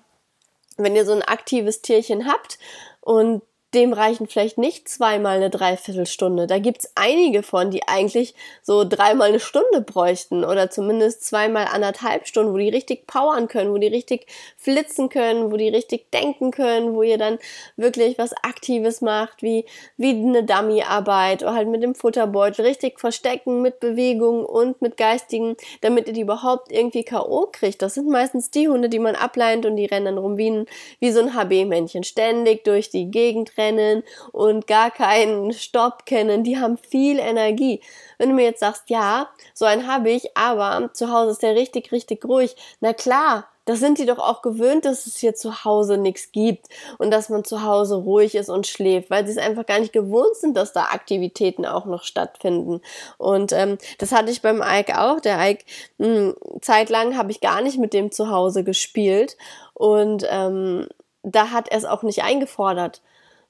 wenn 0.77 0.97
ihr 0.97 1.05
so 1.05 1.13
ein 1.13 1.23
aktives 1.23 1.83
Tierchen 1.83 2.27
habt 2.27 2.59
und 3.01 3.43
dem 3.75 3.93
reichen 3.93 4.29
vielleicht 4.29 4.57
nicht 4.57 4.89
zweimal 4.89 5.37
eine 5.37 5.51
Dreiviertelstunde. 5.51 6.47
Da 6.47 6.59
gibt's 6.59 6.91
einige 6.95 7.43
von, 7.43 7.71
die 7.71 7.87
eigentlich 7.89 8.35
so 8.63 8.85
dreimal 8.85 9.29
eine 9.29 9.41
Stunde 9.41 9.81
bräuchten 9.81 10.45
oder 10.45 10.71
zumindest 10.71 11.25
zweimal 11.25 11.67
anderthalb 11.67 12.27
Stunden, 12.29 12.53
wo 12.53 12.59
die 12.59 12.69
richtig 12.69 13.07
powern 13.07 13.49
können, 13.49 13.73
wo 13.73 13.79
die 13.79 13.89
richtig 13.89 14.27
flitzen 14.57 15.09
können, 15.09 15.51
wo 15.51 15.57
die 15.57 15.69
richtig 15.69 16.11
denken 16.13 16.53
können, 16.53 16.95
wo 16.95 17.03
ihr 17.03 17.19
dann 17.19 17.39
wirklich 17.77 18.17
was 18.17 18.33
Aktives 18.43 19.01
macht, 19.01 19.43
wie, 19.43 19.65
wie 19.97 20.11
eine 20.11 20.45
Dummyarbeit 20.45 21.43
oder 21.43 21.55
halt 21.55 21.69
mit 21.69 21.83
dem 21.83 21.95
Futterbeutel 21.95 22.65
richtig 22.65 23.01
verstecken 23.01 23.61
mit 23.61 23.81
Bewegung 23.81 24.47
und 24.47 24.81
mit 24.81 24.97
geistigen, 24.97 25.57
damit 25.81 26.07
ihr 26.07 26.15
die 26.15 26.21
überhaupt 26.21 26.71
irgendwie 26.71 27.03
K.O. 27.03 27.49
kriegt. 27.51 27.83
Das 27.83 27.95
sind 27.95 28.09
meistens 28.09 28.51
die 28.51 28.69
Hunde, 28.69 28.89
die 28.89 29.01
man 29.01 29.17
ableint 29.17 29.67
und 29.67 29.77
die 29.77 29.87
rennen 29.87 30.07
dann 30.07 30.19
rum 30.19 30.37
wie, 30.37 30.51
ein, 30.51 30.67
wie 31.01 31.11
so 31.11 31.21
ein 31.21 31.35
HB-Männchen, 31.35 32.05
ständig 32.05 32.63
durch 32.65 32.91
die 32.91 33.11
Gegend 33.11 33.57
rennen 33.59 33.64
rennen 33.65 34.03
und 34.33 34.67
gar 34.67 34.91
keinen 34.91 35.53
Stopp 35.53 36.07
kennen. 36.07 36.45
Die 36.45 36.59
haben 36.59 36.79
viel 36.79 37.19
Energie. 37.19 37.81
Wenn 38.19 38.31
du 38.31 38.35
mir 38.35 38.45
jetzt 38.45 38.61
sagst, 38.61 38.91
ja, 38.91 39.29
so 39.53 39.65
einen 39.65 39.87
habe 39.87 40.11
ich, 40.11 40.37
aber 40.37 40.91
zu 40.93 41.13
Hause 41.13 41.33
ist 41.33 41.43
der 41.43 41.55
richtig, 41.55 41.93
richtig 41.93 42.25
ruhig. 42.25 42.57
Na 42.81 42.93
klar, 42.93 43.49
das 43.67 43.81
sind 43.81 43.99
die 43.99 44.05
doch 44.05 44.19
auch 44.19 44.43
gewöhnt, 44.43 44.85
dass 44.85 45.07
es 45.07 45.17
hier 45.17 45.35
zu 45.35 45.65
Hause 45.65 45.97
nichts 45.97 46.33
gibt 46.33 46.67
und 46.99 47.11
dass 47.11 47.31
man 47.31 47.45
zu 47.45 47.63
Hause 47.63 47.95
ruhig 47.95 48.35
ist 48.35 48.51
und 48.51 48.67
schläft, 48.67 49.09
weil 49.09 49.25
sie 49.25 49.33
es 49.33 49.39
einfach 49.39 49.65
gar 49.65 49.81
nicht 49.81 49.95
gewohnt 49.95 50.37
sind, 50.37 50.55
dass 50.55 50.75
da 50.75 50.85
Aktivitäten 50.93 51.65
auch 51.65 51.87
noch 51.87 52.05
stattfinden. 52.05 52.83
Und 53.17 53.53
ähm, 53.53 53.79
das 53.97 54.13
hatte 54.13 54.31
ich 54.31 54.43
beim 54.43 54.63
Ike 54.63 55.01
auch. 55.01 55.21
Der 55.21 55.39
Ike, 55.41 55.65
mh, 55.97 56.07
hm, 56.07 56.35
zeitlang 56.61 57.17
habe 57.17 57.31
ich 57.31 57.41
gar 57.41 57.63
nicht 57.63 57.79
mit 57.79 57.95
dem 57.95 58.13
zu 58.13 58.29
Hause 58.29 58.65
gespielt 58.65 59.39
und 59.73 60.27
ähm, 60.29 60.87
da 61.25 61.51
hat 61.51 61.69
er 61.69 61.79
es 61.79 61.85
auch 61.85 62.03
nicht 62.03 62.23
eingefordert. 62.23 63.01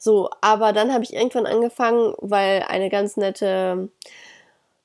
So, 0.05 0.29
aber 0.43 0.75
dann 0.75 0.93
habe 0.93 1.03
ich 1.03 1.15
irgendwann 1.15 1.47
angefangen, 1.47 2.15
weil 2.19 2.63
eine 2.69 2.91
ganz 2.91 3.17
nette 3.17 3.89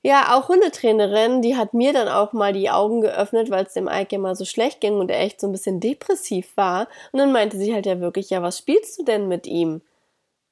Ja, 0.02 0.34
auch 0.38 0.48
Hundetrainerin, 0.48 1.42
die 1.42 1.56
hat 1.56 1.74
mir 1.74 1.92
dann 1.92 2.08
auch 2.08 2.32
mal 2.32 2.52
die 2.54 2.70
Augen 2.70 3.02
geöffnet, 3.02 3.50
weil 3.50 3.66
es 3.66 3.74
dem 3.74 3.88
Ike 3.88 4.18
mal 4.18 4.34
so 4.34 4.46
schlecht 4.46 4.80
ging 4.80 4.94
und 4.94 5.10
er 5.10 5.20
echt 5.20 5.40
so 5.40 5.46
ein 5.46 5.52
bisschen 5.52 5.78
depressiv 5.80 6.56
war. 6.56 6.88
Und 7.12 7.18
dann 7.18 7.32
meinte 7.32 7.58
sie 7.58 7.74
halt 7.74 7.84
ja 7.86 8.00
wirklich, 8.00 8.30
ja, 8.30 8.42
was 8.42 8.58
spielst 8.58 8.98
du 8.98 9.04
denn 9.04 9.28
mit 9.28 9.46
ihm? 9.46 9.82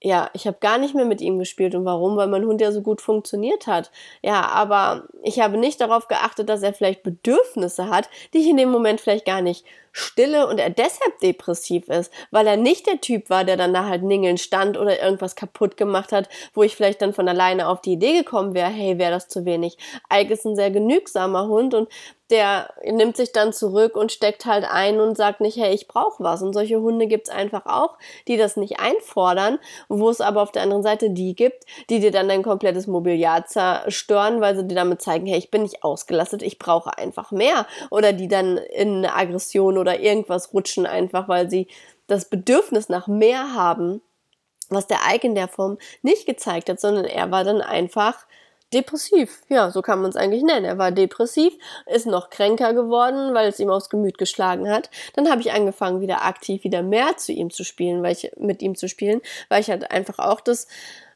ja, 0.00 0.30
ich 0.32 0.46
habe 0.46 0.58
gar 0.60 0.78
nicht 0.78 0.94
mehr 0.94 1.04
mit 1.04 1.20
ihm 1.20 1.38
gespielt. 1.38 1.74
Und 1.74 1.84
warum? 1.84 2.16
Weil 2.16 2.28
mein 2.28 2.44
Hund 2.44 2.60
ja 2.60 2.70
so 2.70 2.82
gut 2.82 3.00
funktioniert 3.00 3.66
hat. 3.66 3.90
Ja, 4.22 4.42
aber 4.42 5.08
ich 5.24 5.40
habe 5.40 5.58
nicht 5.58 5.80
darauf 5.80 6.06
geachtet, 6.08 6.48
dass 6.48 6.62
er 6.62 6.72
vielleicht 6.72 7.02
Bedürfnisse 7.02 7.88
hat, 7.88 8.08
die 8.32 8.38
ich 8.38 8.48
in 8.48 8.56
dem 8.56 8.70
Moment 8.70 9.00
vielleicht 9.00 9.24
gar 9.26 9.42
nicht 9.42 9.64
stille 9.98 10.46
und 10.46 10.58
er 10.58 10.70
deshalb 10.70 11.18
depressiv 11.20 11.88
ist, 11.88 12.12
weil 12.30 12.46
er 12.46 12.56
nicht 12.56 12.86
der 12.86 13.00
Typ 13.00 13.30
war, 13.30 13.44
der 13.44 13.56
dann 13.56 13.74
da 13.74 13.84
halt 13.86 14.02
ningeln 14.02 14.38
stand 14.38 14.78
oder 14.78 15.02
irgendwas 15.02 15.36
kaputt 15.36 15.76
gemacht 15.76 16.12
hat, 16.12 16.28
wo 16.54 16.62
ich 16.62 16.76
vielleicht 16.76 17.02
dann 17.02 17.12
von 17.12 17.28
alleine 17.28 17.68
auf 17.68 17.80
die 17.80 17.92
Idee 17.92 18.18
gekommen 18.18 18.54
wäre, 18.54 18.70
hey, 18.70 18.98
wäre 18.98 19.12
das 19.12 19.28
zu 19.28 19.44
wenig. 19.44 19.76
Ike 20.12 20.32
ist 20.32 20.44
ein 20.44 20.56
sehr 20.56 20.70
genügsamer 20.70 21.48
Hund 21.48 21.74
und 21.74 21.88
der 22.30 22.74
nimmt 22.84 23.16
sich 23.16 23.32
dann 23.32 23.52
zurück 23.52 23.96
und 23.96 24.12
steckt 24.12 24.44
halt 24.44 24.64
ein 24.70 25.00
und 25.00 25.16
sagt 25.16 25.40
nicht, 25.40 25.56
hey, 25.56 25.74
ich 25.74 25.88
brauche 25.88 26.22
was. 26.22 26.42
Und 26.42 26.52
solche 26.52 26.80
Hunde 26.80 27.06
gibt's 27.06 27.30
einfach 27.30 27.64
auch, 27.64 27.96
die 28.26 28.36
das 28.36 28.56
nicht 28.56 28.80
einfordern, 28.80 29.58
wo 29.88 30.10
es 30.10 30.20
aber 30.20 30.42
auf 30.42 30.52
der 30.52 30.62
anderen 30.62 30.82
Seite 30.82 31.10
die 31.10 31.34
gibt, 31.34 31.64
die 31.88 32.00
dir 32.00 32.10
dann 32.10 32.28
dein 32.28 32.42
komplettes 32.42 32.86
Mobiliar 32.86 33.46
zerstören, 33.46 34.42
weil 34.42 34.56
sie 34.56 34.66
dir 34.66 34.74
damit 34.74 35.00
zeigen, 35.00 35.26
hey, 35.26 35.38
ich 35.38 35.50
bin 35.50 35.62
nicht 35.62 35.82
ausgelastet, 35.82 36.42
ich 36.42 36.58
brauche 36.58 36.98
einfach 36.98 37.30
mehr. 37.30 37.66
Oder 37.90 38.12
die 38.12 38.28
dann 38.28 38.58
in 38.58 39.06
Aggression 39.06 39.78
oder 39.78 39.87
irgendwas 39.94 40.52
rutschen, 40.52 40.86
einfach 40.86 41.28
weil 41.28 41.50
sie 41.50 41.68
das 42.06 42.28
Bedürfnis 42.28 42.88
nach 42.88 43.06
mehr 43.06 43.54
haben, 43.54 44.00
was 44.70 44.86
der 44.86 44.98
Ike 45.12 45.26
in 45.26 45.34
der 45.34 45.48
Form 45.48 45.78
nicht 46.02 46.26
gezeigt 46.26 46.68
hat, 46.68 46.80
sondern 46.80 47.04
er 47.04 47.30
war 47.30 47.44
dann 47.44 47.60
einfach 47.60 48.26
depressiv. 48.72 49.42
Ja, 49.48 49.70
so 49.70 49.82
kann 49.82 50.00
man 50.00 50.10
es 50.10 50.16
eigentlich 50.16 50.42
nennen. 50.42 50.64
Er 50.64 50.78
war 50.78 50.92
depressiv, 50.92 51.54
ist 51.86 52.06
noch 52.06 52.30
kränker 52.30 52.74
geworden, 52.74 53.34
weil 53.34 53.48
es 53.48 53.60
ihm 53.60 53.70
aufs 53.70 53.88
Gemüt 53.88 54.18
geschlagen 54.18 54.70
hat. 54.70 54.90
Dann 55.14 55.30
habe 55.30 55.40
ich 55.40 55.52
angefangen, 55.52 56.00
wieder 56.00 56.24
aktiv 56.24 56.64
wieder 56.64 56.82
mehr 56.82 57.16
zu 57.16 57.32
ihm 57.32 57.50
zu 57.50 57.64
spielen, 57.64 58.02
weil 58.02 58.12
ich 58.12 58.30
mit 58.36 58.60
ihm 58.62 58.74
zu 58.74 58.88
spielen, 58.88 59.20
weil 59.48 59.60
ich 59.60 59.70
halt 59.70 59.90
einfach 59.90 60.18
auch 60.18 60.40
das 60.40 60.66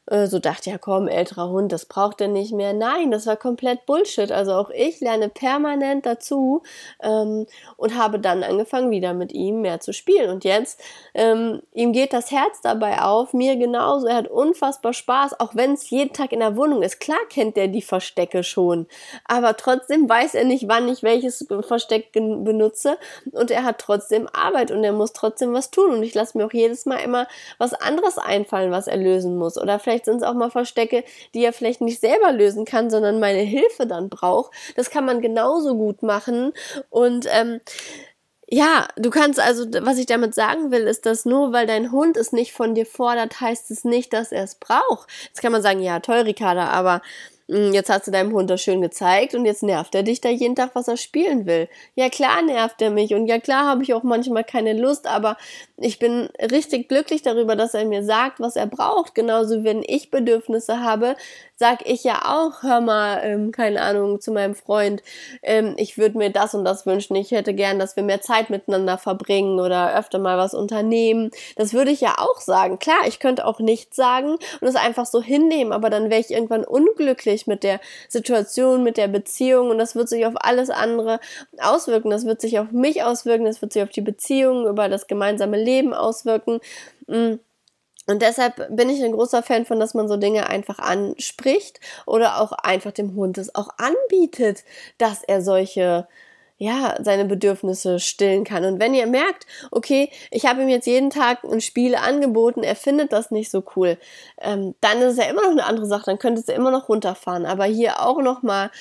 äh, 0.07 0.27
so 0.27 0.39
dachte, 0.39 0.69
ja 0.69 0.77
komm, 0.77 1.07
älterer 1.07 1.49
Hund, 1.49 1.71
das 1.71 1.85
braucht 1.85 2.19
er 2.19 2.27
nicht 2.27 2.51
mehr. 2.53 2.73
Nein, 2.73 3.11
das 3.11 3.25
war 3.25 3.37
komplett 3.37 3.85
Bullshit. 3.85 4.31
Also 4.31 4.53
auch 4.53 4.69
ich 4.69 4.99
lerne 4.99 5.29
permanent 5.29 6.05
dazu 6.05 6.63
ähm, 7.01 7.45
und 7.77 7.97
habe 7.97 8.19
dann 8.19 8.43
angefangen, 8.43 8.91
wieder 8.91 9.13
mit 9.13 9.31
ihm 9.31 9.61
mehr 9.61 9.79
zu 9.79 9.93
spielen. 9.93 10.29
Und 10.29 10.43
jetzt, 10.43 10.81
ähm, 11.13 11.61
ihm 11.73 11.93
geht 11.93 12.11
das 12.13 12.31
Herz 12.31 12.59
dabei 12.61 13.01
auf, 13.01 13.33
mir 13.33 13.55
genauso. 13.55 14.07
Er 14.07 14.15
hat 14.15 14.27
unfassbar 14.27 14.93
Spaß, 14.93 15.39
auch 15.39 15.55
wenn 15.55 15.73
es 15.73 15.89
jeden 15.89 16.13
Tag 16.13 16.31
in 16.31 16.39
der 16.39 16.57
Wohnung 16.57 16.83
ist. 16.83 16.99
Klar 16.99 17.19
kennt 17.29 17.57
er 17.57 17.67
die 17.67 17.81
Verstecke 17.81 18.43
schon, 18.43 18.87
aber 19.25 19.55
trotzdem 19.55 20.09
weiß 20.09 20.35
er 20.35 20.43
nicht, 20.43 20.67
wann 20.67 20.87
ich 20.87 21.03
welches 21.03 21.47
Versteck 21.61 22.11
benutze. 22.11 22.97
Und 23.31 23.51
er 23.51 23.63
hat 23.63 23.79
trotzdem 23.79 24.27
Arbeit 24.33 24.71
und 24.71 24.83
er 24.83 24.93
muss 24.93 25.13
trotzdem 25.13 25.53
was 25.53 25.71
tun. 25.71 25.91
Und 25.91 26.03
ich 26.03 26.13
lasse 26.13 26.37
mir 26.37 26.45
auch 26.45 26.53
jedes 26.53 26.85
Mal 26.85 26.97
immer 26.97 27.27
was 27.57 27.73
anderes 27.73 28.17
einfallen, 28.17 28.71
was 28.71 28.87
er 28.87 28.97
lösen 28.97 29.37
muss. 29.37 29.57
Oder 29.57 29.79
vielleicht 29.79 29.92
vielleicht 29.93 30.05
sind 30.05 30.17
es 30.17 30.23
auch 30.23 30.33
mal 30.33 30.49
Verstecke, 30.49 31.03
die 31.33 31.43
er 31.43 31.53
vielleicht 31.53 31.81
nicht 31.81 31.99
selber 31.99 32.31
lösen 32.31 32.65
kann, 32.65 32.89
sondern 32.89 33.19
meine 33.19 33.41
Hilfe 33.41 33.85
dann 33.85 34.09
braucht. 34.09 34.51
Das 34.75 34.89
kann 34.89 35.05
man 35.05 35.21
genauso 35.21 35.75
gut 35.75 36.01
machen. 36.01 36.51
Und 36.89 37.27
ähm, 37.29 37.61
ja, 38.49 38.87
du 38.97 39.11
kannst 39.11 39.39
also, 39.39 39.65
was 39.81 39.97
ich 39.97 40.07
damit 40.07 40.33
sagen 40.33 40.71
will, 40.71 40.87
ist, 40.87 41.05
dass 41.05 41.25
nur 41.25 41.53
weil 41.53 41.67
dein 41.67 41.91
Hund 41.91 42.17
es 42.17 42.31
nicht 42.33 42.53
von 42.53 42.73
dir 42.73 42.85
fordert, 42.85 43.39
heißt 43.39 43.69
es 43.69 43.83
nicht, 43.83 44.13
dass 44.13 44.31
er 44.31 44.43
es 44.43 44.55
braucht. 44.55 45.09
Jetzt 45.27 45.41
kann 45.41 45.51
man 45.51 45.61
sagen, 45.61 45.81
ja, 45.81 45.99
toll, 45.99 46.21
Ricarda, 46.21 46.69
aber 46.69 47.01
jetzt 47.53 47.89
hast 47.89 48.07
du 48.07 48.11
deinem 48.11 48.33
Hund 48.33 48.49
das 48.49 48.61
schön 48.61 48.81
gezeigt 48.81 49.35
und 49.35 49.45
jetzt 49.45 49.63
nervt 49.63 49.93
er 49.95 50.03
dich 50.03 50.21
da 50.21 50.29
jeden 50.29 50.55
Tag, 50.55 50.71
was 50.73 50.87
er 50.87 50.97
spielen 50.97 51.45
will. 51.45 51.69
Ja 51.95 52.09
klar 52.09 52.41
nervt 52.41 52.81
er 52.81 52.89
mich 52.89 53.13
und 53.13 53.27
ja 53.27 53.39
klar 53.39 53.65
habe 53.67 53.83
ich 53.83 53.93
auch 53.93 54.03
manchmal 54.03 54.43
keine 54.43 54.73
Lust, 54.73 55.07
aber 55.07 55.37
ich 55.77 55.99
bin 55.99 56.29
richtig 56.51 56.89
glücklich 56.89 57.21
darüber, 57.21 57.55
dass 57.55 57.73
er 57.73 57.85
mir 57.85 58.03
sagt, 58.03 58.39
was 58.39 58.55
er 58.55 58.67
braucht. 58.67 59.15
Genauso 59.15 59.63
wenn 59.63 59.83
ich 59.85 60.11
Bedürfnisse 60.11 60.81
habe, 60.81 61.15
sag 61.55 61.87
ich 61.87 62.03
ja 62.03 62.23
auch, 62.25 62.63
hör 62.63 62.81
mal, 62.81 63.21
ähm, 63.23 63.51
keine 63.51 63.81
Ahnung, 63.81 64.19
zu 64.19 64.31
meinem 64.31 64.55
Freund, 64.55 65.03
ähm, 65.43 65.75
ich 65.77 65.97
würde 65.97 66.17
mir 66.17 66.29
das 66.29 66.53
und 66.55 66.65
das 66.65 66.85
wünschen, 66.85 67.15
ich 67.15 67.31
hätte 67.31 67.53
gern, 67.53 67.79
dass 67.79 67.95
wir 67.95 68.03
mehr 68.03 68.21
Zeit 68.21 68.49
miteinander 68.49 68.97
verbringen 68.97 69.59
oder 69.59 69.97
öfter 69.97 70.19
mal 70.19 70.37
was 70.37 70.53
unternehmen. 70.53 71.31
Das 71.55 71.73
würde 71.73 71.91
ich 71.91 72.01
ja 72.01 72.15
auch 72.17 72.41
sagen. 72.41 72.79
Klar, 72.79 73.07
ich 73.07 73.19
könnte 73.19 73.45
auch 73.45 73.59
nichts 73.59 73.95
sagen 73.95 74.37
und 74.61 74.67
es 74.67 74.75
einfach 74.75 75.05
so 75.05 75.21
hinnehmen, 75.21 75.73
aber 75.73 75.89
dann 75.89 76.09
wäre 76.09 76.21
ich 76.21 76.31
irgendwann 76.31 76.65
unglücklich 76.65 77.42
mit 77.47 77.63
der 77.63 77.79
Situation, 78.09 78.83
mit 78.83 78.97
der 78.97 79.07
Beziehung 79.07 79.69
und 79.69 79.77
das 79.77 79.95
wird 79.95 80.09
sich 80.09 80.25
auf 80.25 80.33
alles 80.35 80.69
andere 80.69 81.19
auswirken. 81.59 82.09
Das 82.09 82.25
wird 82.25 82.41
sich 82.41 82.59
auf 82.59 82.71
mich 82.71 83.03
auswirken, 83.03 83.45
das 83.45 83.61
wird 83.61 83.73
sich 83.73 83.83
auf 83.83 83.89
die 83.89 84.01
Beziehung, 84.01 84.67
über 84.67 84.89
das 84.89 85.07
gemeinsame 85.07 85.57
Leben 85.57 85.93
auswirken. 85.93 86.59
Mm. 87.07 87.35
Und 88.05 88.21
deshalb 88.21 88.75
bin 88.75 88.89
ich 88.89 89.01
ein 89.01 89.13
großer 89.13 89.43
Fan 89.43 89.65
von, 89.65 89.79
dass 89.79 89.93
man 89.93 90.09
so 90.09 90.17
Dinge 90.17 90.49
einfach 90.49 90.79
anspricht 90.79 91.79
oder 92.05 92.41
auch 92.41 92.51
einfach 92.51 92.91
dem 92.91 93.15
Hund 93.15 93.37
es 93.37 93.55
auch 93.55 93.69
anbietet, 93.77 94.65
dass 94.97 95.23
er 95.23 95.41
solche 95.41 96.07
ja, 96.57 96.95
seine 97.01 97.25
Bedürfnisse 97.25 97.99
stillen 97.99 98.43
kann. 98.43 98.63
Und 98.65 98.79
wenn 98.79 98.93
ihr 98.93 99.07
merkt, 99.07 99.45
okay, 99.71 100.09
ich 100.31 100.45
habe 100.45 100.61
ihm 100.61 100.69
jetzt 100.69 100.85
jeden 100.85 101.09
Tag 101.09 101.43
ein 101.43 101.61
Spiel 101.61 101.95
angeboten, 101.95 102.63
er 102.63 102.75
findet 102.75 103.11
das 103.11 103.31
nicht 103.31 103.51
so 103.51 103.63
cool, 103.75 103.97
ähm, 104.39 104.75
dann 104.79 105.01
ist 105.01 105.13
es 105.13 105.17
ja 105.17 105.25
immer 105.25 105.41
noch 105.41 105.51
eine 105.51 105.65
andere 105.65 105.87
Sache, 105.87 106.05
dann 106.05 106.19
könnt 106.19 106.47
ihr 106.47 106.55
immer 106.55 106.71
noch 106.71 106.89
runterfahren. 106.89 107.45
Aber 107.45 107.65
hier 107.65 108.01
auch 108.01 108.21
nochmal 108.21 108.71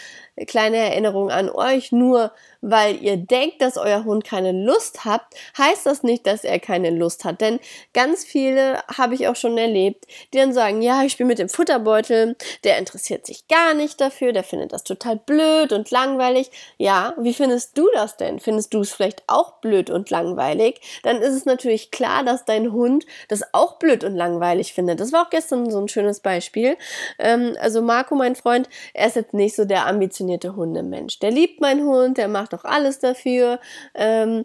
kleine 0.47 0.77
Erinnerung 0.77 1.31
an 1.31 1.51
euch, 1.51 1.93
nur 1.93 2.33
weil 2.63 3.03
ihr 3.03 3.17
denkt, 3.17 3.61
dass 3.61 3.77
euer 3.77 4.05
Hund 4.05 4.25
keine 4.25 4.53
Lust 4.53 5.05
hat, 5.05 5.23
heißt 5.59 5.85
das 5.85 6.03
nicht, 6.05 6.27
dass 6.27 6.45
er 6.45 6.61
keine 6.61 6.91
Lust 6.91 7.25
hat. 7.25 7.41
Denn 7.41 7.59
ganz 7.93 8.25
viele 8.25 8.79
habe 8.97 9.15
ich 9.15 9.27
auch 9.27 9.37
schon 9.37 9.59
erlebt, 9.59 10.07
die 10.33 10.39
dann 10.39 10.53
sagen, 10.53 10.81
ja, 10.81 11.03
ich 11.03 11.13
spiele 11.13 11.27
mit 11.27 11.41
dem 11.41 11.49
Futterbeutel, 11.49 12.37
der 12.65 12.79
interessiert 12.79 13.27
sich 13.27 13.49
gar 13.49 13.75
nicht 13.75 14.01
dafür, 14.01 14.33
der 14.33 14.45
findet 14.45 14.73
das 14.73 14.85
total 14.85 15.17
blöd 15.17 15.73
und 15.73 15.91
langweilig. 15.91 16.51
Ja, 16.79 17.15
wie 17.19 17.35
findest 17.35 17.77
du 17.77 17.89
das 17.95 18.17
denn? 18.17 18.39
Findest 18.39 18.73
du 18.73 18.81
es 18.81 18.93
vielleicht 18.93 19.25
auch 19.27 19.55
blöd 19.61 19.91
und 19.91 20.09
langweilig? 20.11 20.81
Dann 21.03 21.21
ist 21.21 21.35
es 21.35 21.45
natürlich 21.45 21.91
klar, 21.91 22.23
dass 22.25 22.45
dein 22.45 22.73
Hund 22.73 23.05
das 23.29 23.43
auch 23.53 23.79
blöd 23.79 24.05
und 24.05 24.15
langweilig 24.15 24.73
findet. 24.73 25.01
Das 25.01 25.13
war 25.13 25.27
auch 25.27 25.31
gestern 25.31 25.69
so 25.69 25.81
ein 25.81 25.89
schönes 25.89 26.21
Beispiel. 26.21 26.77
Ähm, 27.19 27.57
also 27.61 27.83
Marco, 27.83 28.15
mein 28.15 28.37
Freund, 28.37 28.69
er 28.95 29.09
ist 29.09 29.17
jetzt 29.17 29.35
nicht 29.35 29.57
so 29.57 29.65
der 29.65 29.87
ambitionierte 29.87 30.32
ambitionierte 30.33 30.57
Hundemensch. 30.57 31.19
Der 31.19 31.31
liebt 31.31 31.61
meinen 31.61 31.87
Hund, 31.87 32.19
der 32.19 32.29
macht 32.29 32.55
auch 32.55 32.65
alles 32.65 32.99
dafür. 32.99 33.61
Ähm, 33.95 34.45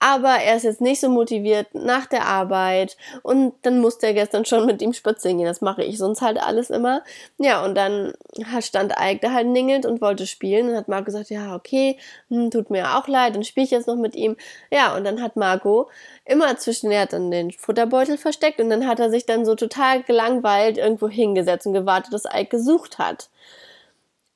aber 0.00 0.36
er 0.36 0.54
ist 0.54 0.62
jetzt 0.62 0.80
nicht 0.80 1.00
so 1.00 1.08
motiviert 1.08 1.74
nach 1.74 2.06
der 2.06 2.24
Arbeit 2.24 2.96
und 3.24 3.54
dann 3.62 3.80
musste 3.80 4.06
er 4.06 4.14
gestern 4.14 4.44
schon 4.44 4.64
mit 4.64 4.80
ihm 4.80 4.92
spazieren 4.92 5.38
gehen. 5.38 5.46
Das 5.46 5.60
mache 5.60 5.82
ich 5.82 5.98
sonst 5.98 6.22
halt 6.22 6.40
alles 6.40 6.70
immer. 6.70 7.02
Ja, 7.36 7.64
und 7.64 7.74
dann 7.74 8.12
stand 8.60 8.92
Ike 8.96 9.18
da 9.22 9.32
halt 9.32 9.48
ningelt 9.48 9.86
und 9.86 10.00
wollte 10.00 10.28
spielen 10.28 10.68
und 10.68 10.76
hat 10.76 10.86
Marco 10.86 11.06
gesagt, 11.06 11.30
ja, 11.30 11.56
okay, 11.56 11.98
hm, 12.28 12.52
tut 12.52 12.70
mir 12.70 12.96
auch 12.96 13.08
leid, 13.08 13.34
dann 13.34 13.42
spiele 13.42 13.64
ich 13.64 13.72
jetzt 13.72 13.88
noch 13.88 13.96
mit 13.96 14.14
ihm. 14.14 14.36
Ja, 14.70 14.96
und 14.96 15.02
dann 15.02 15.20
hat 15.20 15.34
Marco 15.34 15.90
immer 16.24 16.56
zwischen, 16.58 16.92
er 16.92 17.02
hat 17.02 17.12
dann 17.12 17.32
den 17.32 17.50
Futterbeutel 17.50 18.18
versteckt 18.18 18.60
und 18.60 18.70
dann 18.70 18.86
hat 18.86 19.00
er 19.00 19.10
sich 19.10 19.26
dann 19.26 19.44
so 19.44 19.56
total 19.56 20.04
gelangweilt 20.04 20.78
irgendwo 20.78 21.08
hingesetzt 21.08 21.66
und 21.66 21.72
gewartet, 21.72 22.12
dass 22.12 22.24
Ike 22.24 22.50
gesucht 22.50 22.98
hat. 22.98 23.30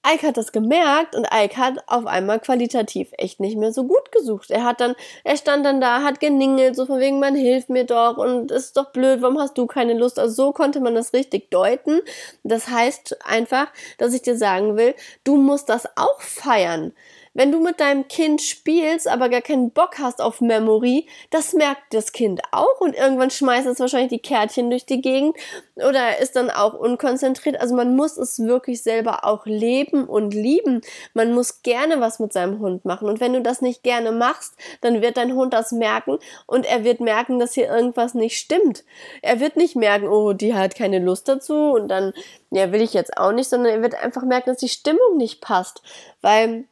Ike 0.07 0.27
hat 0.27 0.37
das 0.37 0.51
gemerkt 0.51 1.15
und 1.15 1.27
Ike 1.33 1.57
hat 1.57 1.85
auf 1.87 2.07
einmal 2.07 2.41
qualitativ 2.41 3.11
echt 3.19 3.39
nicht 3.39 3.57
mehr 3.57 3.73
so 3.73 3.85
gut 3.85 4.11
gesucht. 4.11 4.51
Er 4.51 4.65
hat 4.65 4.81
dann, 4.81 4.97
er 5.23 5.37
stand 5.37 5.65
dann 5.65 5.81
da, 5.81 6.03
hat 6.03 6.19
geningelt, 6.19 6.75
so 6.75 6.87
von 6.87 6.99
wegen, 6.99 7.21
man 7.21 7.37
hilft 7.37 7.69
mir 7.71 7.85
doch 7.85 8.17
und 8.17 8.51
ist 8.51 8.77
doch 8.77 8.91
blöd, 8.91 9.23
warum 9.23 9.39
hast 9.39 9.57
du 9.57 9.67
keine 9.67 9.95
Lust? 9.95 10.19
Also 10.19 10.35
so 10.35 10.53
konnte 10.53 10.81
man 10.81 10.95
das 10.97 11.13
richtig 11.13 11.51
deuten. 11.51 12.01
Das 12.43 12.69
heißt 12.69 13.25
einfach, 13.25 13.69
dass 13.99 14.13
ich 14.13 14.23
dir 14.23 14.37
sagen 14.37 14.77
will, 14.77 14.95
du 15.23 15.37
musst 15.37 15.69
das 15.69 15.87
auch 15.97 16.21
feiern. 16.21 16.93
Wenn 17.35 17.51
du 17.51 17.61
mit 17.61 17.81
deinem 17.81 18.09
Kind 18.09 18.43
spielst, 18.43 19.09
aber 19.09 19.31
gar 19.31 19.41
keinen 19.41 19.71
Bock 19.71 19.99
hast 19.99 20.21
auf 20.21 20.43
Memory, 20.43 21.07
das 21.31 21.55
merkt 21.55 21.95
das 21.95 22.13
Kind 22.13 22.43
auch 22.51 22.81
und 22.81 22.95
irgendwann 22.95 23.31
schmeißt 23.31 23.67
es 23.67 23.81
wahrscheinlich 23.81 24.11
die 24.11 24.19
Kärtchen 24.19 24.69
durch 24.69 24.85
die 24.85 25.01
Gegend 25.01 25.37
oder 25.77 26.19
ist 26.19 26.37
dann 26.37 26.51
auch 26.51 26.75
unkonzentriert. 26.75 27.59
Also 27.59 27.75
man 27.75 27.97
muss 27.97 28.19
es 28.19 28.39
wirklich 28.41 28.83
selber 28.83 29.25
auch 29.25 29.47
leben 29.47 30.05
und 30.05 30.35
lieben. 30.35 30.83
Man 31.15 31.33
muss 31.33 31.63
gerne 31.63 32.01
was 32.01 32.19
mit 32.19 32.35
seinem 32.35 32.59
Hund 32.59 32.85
machen 32.85 33.09
und 33.09 33.21
wenn 33.21 33.33
du 33.33 33.41
das 33.41 33.63
nicht 33.63 33.83
gerne 33.83 34.13
machst, 34.13 34.55
dann 34.83 35.01
wird 35.01 35.17
dein 35.17 35.35
Hund 35.35 35.55
das 35.55 35.73
merken 35.73 36.19
und 36.47 36.67
er 36.67 36.85
wird 36.85 37.01
merken, 37.01 37.39
dass 37.39 37.55
hier 37.55 37.69
irgendwas 37.69 38.13
nicht 38.13 38.37
stimmt. 38.37 38.85
Er 39.23 39.41
wird 39.41 39.57
nicht 39.57 39.75
merken, 39.75 40.07
oh, 40.07 40.35
die 40.35 40.55
hat 40.55 40.75
keine 40.75 40.99
Lust 40.99 41.29
dazu 41.29 41.55
und 41.55 41.89
dann, 41.89 42.13
ja, 42.51 42.73
will 42.73 42.83
ich 42.83 42.93
jetzt 42.93 43.17
auch 43.17 43.33
nicht, 43.33 43.49
sondern 43.49 43.73
er 43.73 43.83
wird 43.83 43.95
einfach 43.95 44.23
merken, 44.23 44.51
dass 44.51 44.59
die 44.59 44.69
Stimmung 44.69 45.17
nicht 45.17 45.41
passt, 45.41 45.83
weil 46.21 46.67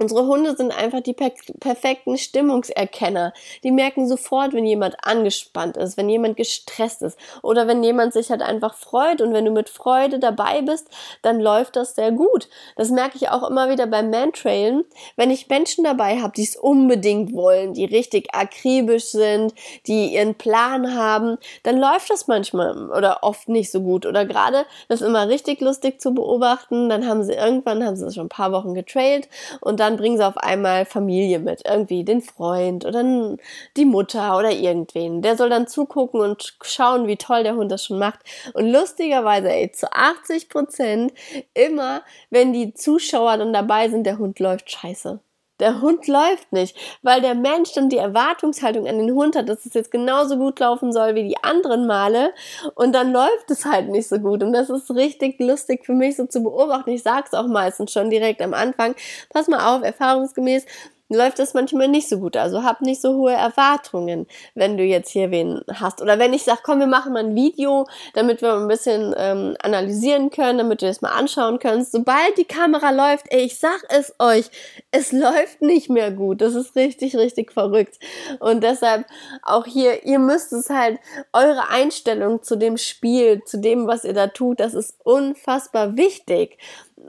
Unsere 0.00 0.26
Hunde 0.26 0.56
sind 0.56 0.72
einfach 0.72 1.02
die 1.02 1.12
per 1.12 1.30
perfekten 1.60 2.16
Stimmungserkenner. 2.16 3.34
Die 3.62 3.70
merken 3.70 4.08
sofort, 4.08 4.54
wenn 4.54 4.64
jemand 4.64 4.96
angespannt 5.02 5.76
ist, 5.76 5.98
wenn 5.98 6.08
jemand 6.08 6.38
gestresst 6.38 7.02
ist 7.02 7.18
oder 7.42 7.68
wenn 7.68 7.82
jemand 7.82 8.14
sich 8.14 8.30
halt 8.30 8.40
einfach 8.40 8.72
freut. 8.72 9.20
Und 9.20 9.34
wenn 9.34 9.44
du 9.44 9.50
mit 9.50 9.68
Freude 9.68 10.18
dabei 10.18 10.62
bist, 10.62 10.88
dann 11.20 11.38
läuft 11.38 11.76
das 11.76 11.96
sehr 11.96 12.12
gut. 12.12 12.48
Das 12.76 12.88
merke 12.88 13.18
ich 13.18 13.28
auch 13.28 13.46
immer 13.46 13.68
wieder 13.68 13.86
beim 13.86 14.08
Mantrailen. 14.08 14.86
Wenn 15.16 15.30
ich 15.30 15.50
Menschen 15.50 15.84
dabei 15.84 16.18
habe, 16.22 16.32
die 16.34 16.44
es 16.44 16.56
unbedingt 16.56 17.34
wollen, 17.34 17.74
die 17.74 17.84
richtig 17.84 18.34
akribisch 18.34 19.08
sind, 19.08 19.52
die 19.86 20.14
ihren 20.14 20.34
Plan 20.34 20.94
haben, 20.94 21.36
dann 21.62 21.76
läuft 21.76 22.08
das 22.08 22.26
manchmal 22.26 22.90
oder 22.90 23.18
oft 23.20 23.50
nicht 23.50 23.70
so 23.70 23.82
gut. 23.82 24.06
Oder 24.06 24.24
gerade, 24.24 24.64
das 24.88 25.02
ist 25.02 25.06
immer 25.06 25.28
richtig 25.28 25.60
lustig 25.60 26.00
zu 26.00 26.14
beobachten. 26.14 26.88
Dann 26.88 27.06
haben 27.06 27.22
sie 27.22 27.34
irgendwann, 27.34 27.84
haben 27.84 27.96
sie 27.96 28.10
schon 28.10 28.26
ein 28.26 28.30
paar 28.30 28.52
Wochen 28.52 28.72
getrailt 28.72 29.28
und 29.60 29.78
dann 29.78 29.89
dann 29.90 29.96
bringen 29.98 30.16
sie 30.16 30.26
auf 30.26 30.36
einmal 30.36 30.84
Familie 30.84 31.38
mit, 31.40 31.62
irgendwie 31.66 32.04
den 32.04 32.22
Freund 32.22 32.84
oder 32.84 33.36
die 33.76 33.84
Mutter 33.84 34.38
oder 34.38 34.52
irgendwen. 34.52 35.22
Der 35.22 35.36
soll 35.36 35.50
dann 35.50 35.66
zugucken 35.66 36.20
und 36.20 36.56
schauen, 36.62 37.06
wie 37.06 37.16
toll 37.16 37.42
der 37.42 37.56
Hund 37.56 37.72
das 37.72 37.84
schon 37.84 37.98
macht. 37.98 38.20
Und 38.54 38.70
lustigerweise, 38.70 39.50
ey, 39.50 39.72
zu 39.72 39.92
80 39.92 40.48
Prozent 40.48 41.12
immer, 41.54 42.02
wenn 42.30 42.52
die 42.52 42.72
Zuschauer 42.74 43.38
dann 43.38 43.52
dabei 43.52 43.88
sind, 43.88 44.04
der 44.04 44.18
Hund 44.18 44.38
läuft 44.38 44.70
scheiße. 44.70 45.20
Der 45.60 45.80
Hund 45.80 46.06
läuft 46.08 46.52
nicht, 46.52 46.76
weil 47.02 47.20
der 47.20 47.34
Mensch 47.34 47.72
dann 47.72 47.88
die 47.88 47.98
Erwartungshaltung 47.98 48.86
an 48.86 48.98
den 48.98 49.14
Hund 49.14 49.36
hat, 49.36 49.48
dass 49.48 49.66
es 49.66 49.74
jetzt 49.74 49.90
genauso 49.90 50.36
gut 50.36 50.58
laufen 50.58 50.92
soll 50.92 51.14
wie 51.14 51.28
die 51.28 51.42
anderen 51.42 51.86
Male 51.86 52.32
und 52.74 52.94
dann 52.94 53.12
läuft 53.12 53.50
es 53.50 53.64
halt 53.64 53.88
nicht 53.88 54.08
so 54.08 54.18
gut 54.18 54.42
und 54.42 54.52
das 54.52 54.70
ist 54.70 54.90
richtig 54.90 55.38
lustig 55.40 55.84
für 55.84 55.94
mich 55.94 56.16
so 56.16 56.26
zu 56.26 56.42
beobachten. 56.42 56.90
Ich 56.90 57.02
sag's 57.02 57.34
auch 57.34 57.46
meistens 57.46 57.92
schon 57.92 58.10
direkt 58.10 58.42
am 58.42 58.54
Anfang. 58.54 58.94
Pass 59.30 59.48
mal 59.48 59.76
auf, 59.76 59.82
erfahrungsgemäß 59.82 60.66
läuft 61.10 61.40
das 61.40 61.54
manchmal 61.54 61.88
nicht 61.88 62.08
so 62.08 62.18
gut. 62.18 62.36
Also 62.36 62.62
hab 62.62 62.80
nicht 62.80 63.00
so 63.00 63.14
hohe 63.14 63.32
Erwartungen, 63.32 64.26
wenn 64.54 64.76
du 64.76 64.84
jetzt 64.84 65.10
hier 65.10 65.30
wen 65.30 65.60
hast. 65.72 66.00
Oder 66.00 66.18
wenn 66.18 66.32
ich 66.32 66.44
sage, 66.44 66.60
komm, 66.62 66.78
wir 66.78 66.86
machen 66.86 67.12
mal 67.12 67.24
ein 67.24 67.34
Video, 67.34 67.86
damit 68.14 68.42
wir 68.42 68.54
ein 68.54 68.68
bisschen 68.68 69.14
ähm, 69.18 69.56
analysieren 69.60 70.30
können, 70.30 70.58
damit 70.58 70.82
du 70.82 70.86
das 70.86 71.02
mal 71.02 71.10
anschauen 71.10 71.58
kannst. 71.58 71.92
Sobald 71.92 72.38
die 72.38 72.44
Kamera 72.44 72.90
läuft, 72.90 73.26
ey, 73.30 73.40
ich 73.40 73.58
sag 73.58 73.84
es 73.88 74.14
euch, 74.18 74.46
es 74.92 75.12
läuft 75.12 75.60
nicht 75.60 75.90
mehr 75.90 76.12
gut. 76.12 76.40
Das 76.40 76.54
ist 76.54 76.76
richtig, 76.76 77.16
richtig 77.16 77.52
verrückt. 77.52 77.98
Und 78.38 78.62
deshalb 78.62 79.04
auch 79.42 79.66
hier, 79.66 80.04
ihr 80.04 80.20
müsst 80.20 80.52
es 80.52 80.70
halt, 80.70 81.00
eure 81.32 81.68
Einstellung 81.70 82.42
zu 82.42 82.56
dem 82.56 82.76
Spiel, 82.76 83.42
zu 83.44 83.58
dem, 83.58 83.86
was 83.86 84.04
ihr 84.04 84.14
da 84.14 84.28
tut, 84.28 84.60
das 84.60 84.74
ist 84.74 84.94
unfassbar 85.04 85.96
wichtig. 85.96 86.58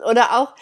Oder 0.10 0.39
auch, 0.39 0.53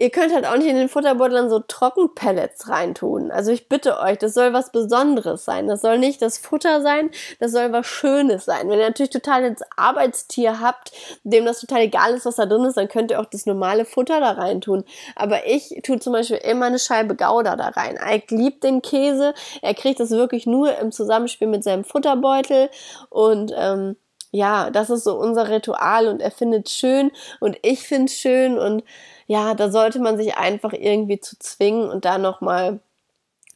Ihr 0.00 0.10
könnt 0.10 0.32
halt 0.32 0.46
auch 0.46 0.56
nicht 0.56 0.68
in 0.68 0.76
den 0.76 0.88
Futterbeutel 0.88 1.50
so 1.50 1.58
Trockenpellets 1.58 2.68
reintun. 2.68 3.32
Also 3.32 3.50
ich 3.50 3.68
bitte 3.68 3.98
euch, 3.98 4.16
das 4.18 4.32
soll 4.32 4.52
was 4.52 4.70
Besonderes 4.70 5.44
sein. 5.44 5.66
Das 5.66 5.80
soll 5.80 5.98
nicht 5.98 6.22
das 6.22 6.38
Futter 6.38 6.82
sein, 6.82 7.10
das 7.40 7.50
soll 7.50 7.72
was 7.72 7.86
Schönes 7.86 8.44
sein. 8.44 8.68
Wenn 8.68 8.78
ihr 8.78 8.86
natürlich 8.86 9.10
total 9.10 9.44
ins 9.44 9.62
Arbeitstier 9.76 10.60
habt, 10.60 10.92
dem 11.24 11.44
das 11.44 11.60
total 11.60 11.80
egal 11.80 12.14
ist, 12.14 12.26
was 12.26 12.36
da 12.36 12.46
drin 12.46 12.64
ist, 12.64 12.76
dann 12.76 12.88
könnt 12.88 13.10
ihr 13.10 13.20
auch 13.20 13.26
das 13.26 13.46
normale 13.46 13.84
Futter 13.84 14.20
da 14.20 14.30
reintun. 14.32 14.84
Aber 15.16 15.46
ich 15.46 15.80
tue 15.82 15.98
zum 15.98 16.12
Beispiel 16.12 16.38
immer 16.38 16.66
eine 16.66 16.78
Scheibe 16.78 17.16
Gouda 17.16 17.56
da 17.56 17.68
rein. 17.68 17.98
Ike 18.00 18.34
liebt 18.36 18.62
den 18.62 18.82
Käse. 18.82 19.34
Er 19.62 19.74
kriegt 19.74 19.98
das 19.98 20.10
wirklich 20.10 20.46
nur 20.46 20.78
im 20.78 20.92
Zusammenspiel 20.92 21.48
mit 21.48 21.64
seinem 21.64 21.82
Futterbeutel 21.82 22.70
und 23.10 23.52
ähm, 23.56 23.96
ja, 24.30 24.70
das 24.70 24.90
ist 24.90 25.04
so 25.04 25.18
unser 25.18 25.48
Ritual 25.48 26.06
und 26.06 26.20
er 26.20 26.30
findet 26.30 26.68
schön 26.68 27.10
und 27.40 27.56
ich 27.62 27.80
finde 27.80 28.12
schön 28.12 28.58
und 28.58 28.84
ja, 29.28 29.54
da 29.54 29.70
sollte 29.70 30.00
man 30.00 30.16
sich 30.16 30.36
einfach 30.36 30.72
irgendwie 30.72 31.20
zu 31.20 31.38
zwingen 31.38 31.88
und 31.88 32.04
da 32.04 32.18
nochmal 32.18 32.80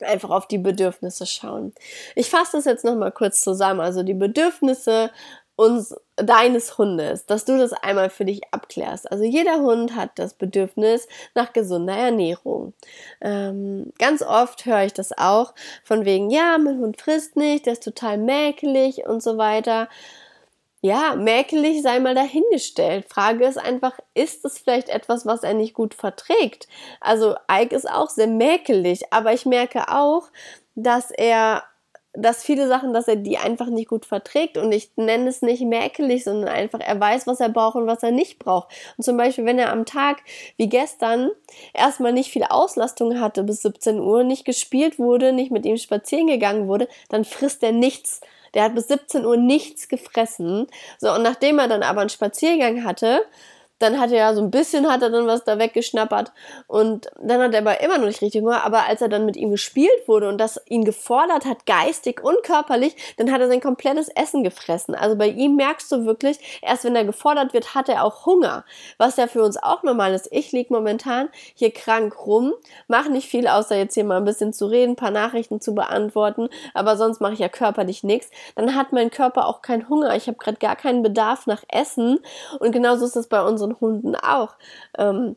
einfach 0.01 0.31
auf 0.31 0.47
die 0.47 0.59
Bedürfnisse 0.59 1.27
schauen. 1.27 1.73
Ich 2.15 2.31
fasse 2.31 2.59
das 2.59 2.67
jetzt 2.67 2.85
nochmal 2.85 3.11
kurz 3.11 3.41
zusammen. 3.41 3.81
Also 3.81 4.03
die 4.03 4.15
Bedürfnisse 4.15 5.11
uns, 5.57 5.95
deines 6.17 6.77
Hundes, 6.77 7.27
dass 7.27 7.45
du 7.47 7.57
das 7.57 7.73
einmal 7.73 8.11
für 8.11 8.25
dich 8.25 8.43
abklärst. 8.53 9.11
Also 9.11 9.25
jeder 9.25 9.61
Hund 9.61 9.97
hat 9.97 10.11
das 10.17 10.35
Bedürfnis 10.35 11.09
nach 11.35 11.53
gesunder 11.53 11.97
Ernährung. 11.97 12.75
Ähm, 13.21 13.93
ganz 13.99 14.23
oft 14.23 14.67
höre 14.67 14.85
ich 14.85 14.93
das 14.93 15.17
auch 15.17 15.55
von 15.85 16.05
wegen, 16.05 16.31
ja, 16.31 16.59
mein 16.59 16.79
Hund 16.79 17.01
frisst 17.01 17.37
nicht, 17.37 17.67
der 17.67 17.75
ist 17.75 17.85
total 17.85 18.19
mäkelig 18.19 19.07
und 19.07 19.23
so 19.23 19.39
weiter 19.39 19.89
ja, 20.83 21.15
mäkelig 21.15 21.81
sei 21.83 22.01
mal 22.01 22.15
dahingestellt. 22.15 23.07
Frage 23.09 23.47
ist 23.47 23.57
einfach, 23.57 23.99
ist 24.15 24.45
es 24.45 24.59
vielleicht 24.59 24.89
etwas, 24.89 25.25
was 25.25 25.45
er 25.45 25.55
nicht 25.55 25.75
gut 25.75 25.95
verträgt? 25.95 26.67
Also 27.01 27.37
Ike 27.51 27.75
ist 27.75 27.89
auch 27.89 28.11
sehr 28.11 28.27
mäkelig, 28.27 29.13
aber 29.13 29.33
ich 29.33 29.47
merke 29.47 29.89
auch, 29.89 30.25
dass 30.75 31.13
er 31.13 31.63
dass 32.15 32.45
viele 32.45 32.69
Sachen, 32.69 32.93
dass 32.93 33.09
er 33.09 33.17
die 33.17 33.39
einfach 33.39 33.69
nicht 33.69 33.89
gut 33.89 34.05
verträgt 34.05 34.59
und 34.59 34.71
ich 34.71 34.91
nenne 34.97 35.31
es 35.31 35.41
nicht 35.41 35.63
mäkelig, 35.63 36.25
sondern 36.25 36.49
einfach, 36.49 36.81
er 36.81 37.01
weiß, 37.01 37.27
was 37.27 37.41
er 37.41 37.49
braucht 37.49 37.77
und 37.77 37.87
was 37.87 38.03
er 38.03 38.11
nicht 38.11 38.39
braucht. 38.39 38.69
Und 38.99 39.05
zum 39.05 39.17
Beispiel, 39.17 39.47
wenn 39.47 39.59
er 39.59 39.73
am 39.73 39.87
Tag 39.87 40.19
wie 40.59 40.69
gestern 40.69 41.31
erstmal 41.73 42.13
nicht 42.13 42.31
viel 42.31 42.45
Auslastung 42.45 43.19
hatte 43.19 43.45
bis 43.45 43.63
17 43.63 43.99
Uhr, 43.99 44.25
nicht 44.25 44.45
gespielt 44.45 44.99
wurde, 44.99 45.33
nicht 45.33 45.51
mit 45.51 45.65
ihm 45.65 45.79
spazieren 45.79 46.27
gegangen 46.27 46.69
wurde, 46.69 46.87
dann 47.09 47.25
frisst 47.25 47.63
er 47.63 47.73
nichts. 47.73 48.21
Der 48.55 48.65
hat 48.65 48.75
bis 48.75 48.89
17 48.89 49.25
Uhr 49.25 49.37
nichts 49.37 49.89
gefressen. 49.89 50.67
So, 50.99 51.13
und 51.13 51.23
nachdem 51.23 51.59
er 51.59 51.69
dann 51.69 51.83
aber 51.83 52.01
einen 52.01 52.11
Spaziergang 52.11 52.85
hatte, 52.85 53.23
dann 53.83 53.99
hat 53.99 54.13
er 54.13 54.19
ja 54.19 54.35
so 54.35 54.41
ein 54.41 54.51
bisschen 54.51 54.91
hat 54.91 55.03
er 55.03 55.11
dann 55.11 55.27
was 55.27 55.45
da 55.45 55.59
weggeschnappert 55.59 56.33
und 56.67 57.11
dann 57.21 57.43
hat 57.43 57.53
er 57.53 57.61
aber 57.61 57.81
immer 57.81 57.99
noch 57.99 58.07
nicht 58.07 58.23
richtig 58.23 58.43
Hunger, 58.43 58.65
aber 58.65 58.87
als 58.87 59.03
er 59.03 59.09
dann 59.09 59.27
mit 59.27 59.37
ihm 59.37 59.51
gespielt 59.51 60.07
wurde 60.07 60.29
und 60.29 60.39
das 60.39 60.61
ihn 60.69 60.85
gefordert 60.85 61.45
hat, 61.45 61.67
geistig 61.67 62.23
und 62.23 62.43
körperlich, 62.45 62.97
dann 63.17 63.33
hat 63.33 63.41
er 63.41 63.49
sein 63.49 63.61
komplettes 63.61 64.09
Essen 64.09 64.45
gefressen. 64.45 64.95
Also 64.95 65.17
bei 65.17 65.29
ihm 65.29 65.57
merkst 65.57 65.91
du 65.91 66.05
wirklich, 66.07 66.61
erst 66.63 66.85
wenn 66.85 66.95
er 66.95 67.05
gefordert 67.05 67.55
wird, 67.55 67.75
hat 67.75 67.89
er 67.89 68.05
auch 68.05 68.25
Hunger, 68.27 68.65
was 68.99 69.17
ja 69.17 69.27
für 69.27 69.43
uns 69.43 69.57
auch 69.57 69.83
normal 69.83 70.15
ist. 70.15 70.29
Ich 70.31 70.53
lieg 70.53 70.71
momentan 70.71 71.29
hier 71.55 71.73
krank 71.73 72.27
rum, 72.27 72.53
mache 72.87 73.11
nicht 73.11 73.29
viel, 73.29 73.49
außer 73.49 73.77
jetzt 73.77 73.95
hier 73.95 74.05
mal 74.05 74.19
ein 74.19 74.25
bisschen 74.25 74.53
zu 74.53 74.67
reden, 74.67 74.93
ein 74.93 74.97
paar 74.97 75.11
Nachrichten 75.11 75.61
zu 75.61 75.75
beantworten, 75.75 76.49
aber 76.75 76.97
sonst 76.97 77.21
mache 77.21 77.33
ich 77.33 77.41
ja 77.41 77.49
körperlich 77.49 78.05
nichts. 78.05 78.31
Dann 78.55 78.77
hat 78.77 78.93
mein 78.93 79.11
Körper 79.11 79.47
auch 79.47 79.63
keinen 79.63 79.89
Hunger. 79.89 80.15
Ich 80.15 80.29
habe 80.29 80.39
gerade 80.39 80.59
gar 80.59 80.77
keinen 80.77 81.03
Bedarf 81.03 81.47
nach 81.47 81.65
Essen 81.69 82.21
und 82.61 82.73
genauso 82.73 83.05
ist 83.05 83.17
das 83.17 83.27
bei 83.27 83.43
unseren 83.43 83.72
Hunden 83.81 84.15
auch. 84.17 84.57
Ähm, 84.99 85.37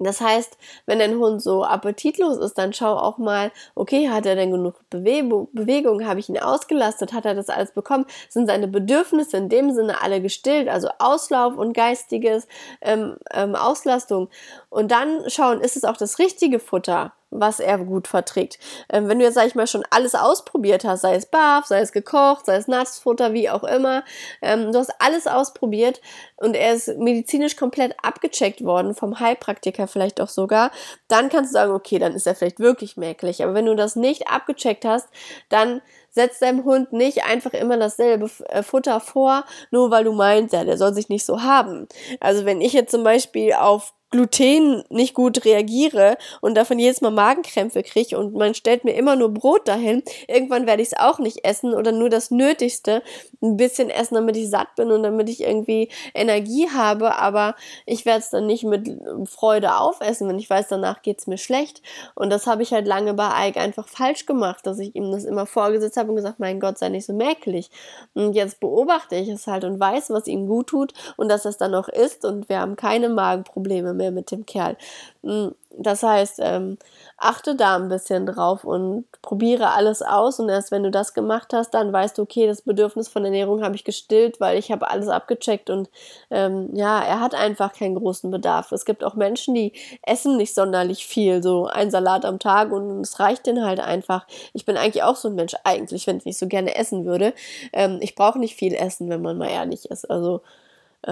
das 0.00 0.20
heißt, 0.20 0.56
wenn 0.86 1.00
dein 1.00 1.18
Hund 1.18 1.42
so 1.42 1.64
appetitlos 1.64 2.38
ist, 2.38 2.56
dann 2.56 2.72
schau 2.72 2.94
auch 2.96 3.18
mal, 3.18 3.50
okay, 3.74 4.08
hat 4.08 4.26
er 4.26 4.36
denn 4.36 4.52
genug 4.52 4.76
Bewegung, 4.90 5.48
Bewegung 5.52 6.06
habe 6.06 6.20
ich 6.20 6.28
ihn 6.28 6.38
ausgelastet, 6.38 7.12
hat 7.12 7.24
er 7.26 7.34
das 7.34 7.48
alles 7.48 7.72
bekommen, 7.72 8.06
sind 8.28 8.46
seine 8.46 8.68
Bedürfnisse 8.68 9.36
in 9.36 9.48
dem 9.48 9.72
Sinne 9.72 10.00
alle 10.00 10.22
gestillt, 10.22 10.68
also 10.68 10.88
Auslauf 11.00 11.56
und 11.56 11.72
geistiges 11.72 12.46
ähm, 12.80 13.16
ähm, 13.32 13.56
Auslastung. 13.56 14.28
Und 14.70 14.92
dann 14.92 15.28
schauen, 15.28 15.60
ist 15.60 15.76
es 15.76 15.84
auch 15.84 15.96
das 15.96 16.20
richtige 16.20 16.60
Futter? 16.60 17.12
Was 17.30 17.60
er 17.60 17.78
gut 17.78 18.08
verträgt. 18.08 18.58
Ähm, 18.88 19.08
wenn 19.08 19.18
du 19.18 19.24
jetzt, 19.24 19.34
sag 19.34 19.46
ich 19.46 19.54
mal, 19.54 19.66
schon 19.66 19.84
alles 19.90 20.14
ausprobiert 20.14 20.84
hast, 20.84 21.02
sei 21.02 21.14
es 21.14 21.26
Barf, 21.26 21.66
sei 21.66 21.80
es 21.80 21.92
gekocht, 21.92 22.46
sei 22.46 22.56
es 22.56 22.68
Nassfutter, 22.68 23.32
wie 23.32 23.50
auch 23.50 23.64
immer, 23.64 24.04
ähm, 24.42 24.72
du 24.72 24.78
hast 24.78 24.92
alles 24.98 25.26
ausprobiert 25.26 26.00
und 26.36 26.54
er 26.54 26.74
ist 26.74 26.88
medizinisch 26.98 27.56
komplett 27.56 27.94
abgecheckt 28.02 28.64
worden, 28.64 28.94
vom 28.94 29.20
Heilpraktiker 29.20 29.86
vielleicht 29.88 30.20
auch 30.20 30.28
sogar, 30.28 30.70
dann 31.08 31.28
kannst 31.28 31.50
du 31.50 31.54
sagen, 31.54 31.72
okay, 31.72 31.98
dann 31.98 32.14
ist 32.14 32.26
er 32.26 32.34
vielleicht 32.34 32.60
wirklich 32.60 32.96
mäkelig. 32.96 33.42
Aber 33.42 33.54
wenn 33.54 33.66
du 33.66 33.74
das 33.74 33.96
nicht 33.96 34.28
abgecheckt 34.28 34.84
hast, 34.84 35.08
dann 35.48 35.82
setzt 36.10 36.42
deinem 36.42 36.64
Hund 36.64 36.92
nicht 36.92 37.24
einfach 37.24 37.52
immer 37.52 37.76
dasselbe 37.76 38.30
äh, 38.48 38.62
Futter 38.62 39.00
vor, 39.00 39.44
nur 39.70 39.90
weil 39.90 40.04
du 40.04 40.12
meinst, 40.12 40.52
ja, 40.52 40.64
der 40.64 40.78
soll 40.78 40.94
sich 40.94 41.08
nicht 41.08 41.24
so 41.24 41.42
haben. 41.42 41.86
Also 42.20 42.44
wenn 42.44 42.60
ich 42.60 42.72
jetzt 42.72 42.90
zum 42.90 43.04
Beispiel 43.04 43.52
auf 43.52 43.94
Gluten 44.10 44.84
nicht 44.88 45.14
gut 45.14 45.44
reagiere 45.44 46.16
und 46.40 46.54
davon 46.54 46.78
jedes 46.78 47.00
Mal 47.02 47.10
Magenkrämpfe 47.10 47.82
kriege 47.82 48.18
und 48.18 48.34
man 48.34 48.54
stellt 48.54 48.84
mir 48.84 48.94
immer 48.94 49.16
nur 49.16 49.34
Brot 49.34 49.68
dahin, 49.68 50.02
irgendwann 50.26 50.66
werde 50.66 50.82
ich 50.82 50.88
es 50.88 50.98
auch 50.98 51.18
nicht 51.18 51.44
essen 51.44 51.74
oder 51.74 51.92
nur 51.92 52.08
das 52.08 52.30
Nötigste 52.30 53.02
ein 53.42 53.56
bisschen 53.56 53.90
essen, 53.90 54.14
damit 54.14 54.36
ich 54.36 54.48
satt 54.48 54.74
bin 54.76 54.90
und 54.90 55.02
damit 55.02 55.28
ich 55.28 55.42
irgendwie 55.42 55.90
Energie 56.14 56.68
habe, 56.70 57.16
aber 57.16 57.54
ich 57.84 58.06
werde 58.06 58.20
es 58.20 58.30
dann 58.30 58.46
nicht 58.46 58.64
mit 58.64 58.90
Freude 59.26 59.76
aufessen, 59.76 60.28
wenn 60.28 60.38
ich 60.38 60.48
weiß, 60.48 60.68
danach 60.68 61.02
geht's 61.02 61.26
mir 61.26 61.38
schlecht. 61.38 61.82
Und 62.14 62.30
das 62.30 62.46
habe 62.46 62.62
ich 62.62 62.72
halt 62.72 62.86
lange 62.86 63.14
bei 63.14 63.48
Ike 63.48 63.60
einfach 63.60 63.88
falsch 63.88 64.26
gemacht, 64.26 64.66
dass 64.66 64.78
ich 64.78 64.94
ihm 64.96 65.12
das 65.12 65.24
immer 65.24 65.46
vorgesetzt 65.46 65.96
habe 65.96 66.10
und 66.10 66.16
gesagt, 66.16 66.38
mein 66.38 66.60
Gott, 66.60 66.78
sei 66.78 66.88
nicht 66.88 67.06
so 67.06 67.12
mäkelig. 67.12 67.70
Und 68.14 68.32
jetzt 68.32 68.60
beobachte 68.60 69.16
ich 69.16 69.28
es 69.28 69.46
halt 69.46 69.64
und 69.64 69.78
weiß, 69.78 70.10
was 70.10 70.26
ihm 70.26 70.46
gut 70.46 70.68
tut 70.68 70.94
und 71.16 71.28
dass 71.28 71.44
es 71.44 71.58
dann 71.58 71.74
auch 71.74 71.88
ist 71.88 72.24
und 72.24 72.48
wir 72.48 72.60
haben 72.60 72.76
keine 72.76 73.08
Magenprobleme 73.08 73.97
mehr 73.98 74.10
mit 74.10 74.30
dem 74.30 74.46
Kerl. 74.46 74.76
Hm, 75.22 75.54
das 75.76 76.02
heißt, 76.02 76.40
ähm, 76.42 76.78
achte 77.16 77.54
da 77.54 77.76
ein 77.76 77.88
bisschen 77.88 78.26
drauf 78.26 78.64
und 78.64 79.04
probiere 79.22 79.70
alles 79.70 80.02
aus 80.02 80.40
und 80.40 80.48
erst 80.48 80.70
wenn 80.72 80.82
du 80.82 80.90
das 80.90 81.14
gemacht 81.14 81.52
hast, 81.52 81.70
dann 81.70 81.92
weißt 81.92 82.18
du, 82.18 82.22
okay, 82.22 82.46
das 82.46 82.62
Bedürfnis 82.62 83.08
von 83.08 83.24
Ernährung 83.24 83.62
habe 83.62 83.76
ich 83.76 83.84
gestillt, 83.84 84.40
weil 84.40 84.58
ich 84.58 84.72
habe 84.72 84.90
alles 84.90 85.08
abgecheckt 85.08 85.70
und 85.70 85.88
ähm, 86.30 86.70
ja, 86.74 87.00
er 87.00 87.20
hat 87.20 87.34
einfach 87.34 87.72
keinen 87.72 87.94
großen 87.94 88.30
Bedarf. 88.30 88.72
Es 88.72 88.84
gibt 88.84 89.04
auch 89.04 89.14
Menschen, 89.14 89.54
die 89.54 89.72
essen 90.02 90.36
nicht 90.36 90.54
sonderlich 90.54 91.06
viel, 91.06 91.42
so 91.42 91.66
ein 91.66 91.90
Salat 91.90 92.24
am 92.24 92.38
Tag 92.38 92.72
und 92.72 93.02
es 93.02 93.20
reicht 93.20 93.46
denen 93.46 93.64
halt 93.64 93.80
einfach. 93.80 94.26
Ich 94.54 94.64
bin 94.64 94.76
eigentlich 94.76 95.04
auch 95.04 95.16
so 95.16 95.28
ein 95.28 95.34
Mensch, 95.34 95.54
eigentlich, 95.64 96.06
wenn 96.06 96.16
ich 96.18 96.24
nicht 96.24 96.38
so 96.38 96.48
gerne 96.48 96.74
essen 96.74 97.04
würde. 97.04 97.34
Ähm, 97.72 97.98
ich 98.00 98.14
brauche 98.14 98.38
nicht 98.38 98.56
viel 98.56 98.74
essen, 98.74 99.10
wenn 99.10 99.22
man 99.22 99.38
mal 99.38 99.50
ehrlich 99.50 99.90
ist. 99.90 100.10
Also 100.10 100.42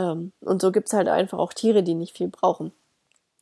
und 0.01 0.61
so 0.63 0.73
gibt 0.73 0.89
es 0.89 0.95
halt 0.95 1.09
einfach 1.09 1.39
auch 1.39 1.53
Tiere, 1.53 1.83
die 1.83 1.95
nicht 1.95 2.17
viel 2.17 2.29
brauchen. 2.29 2.73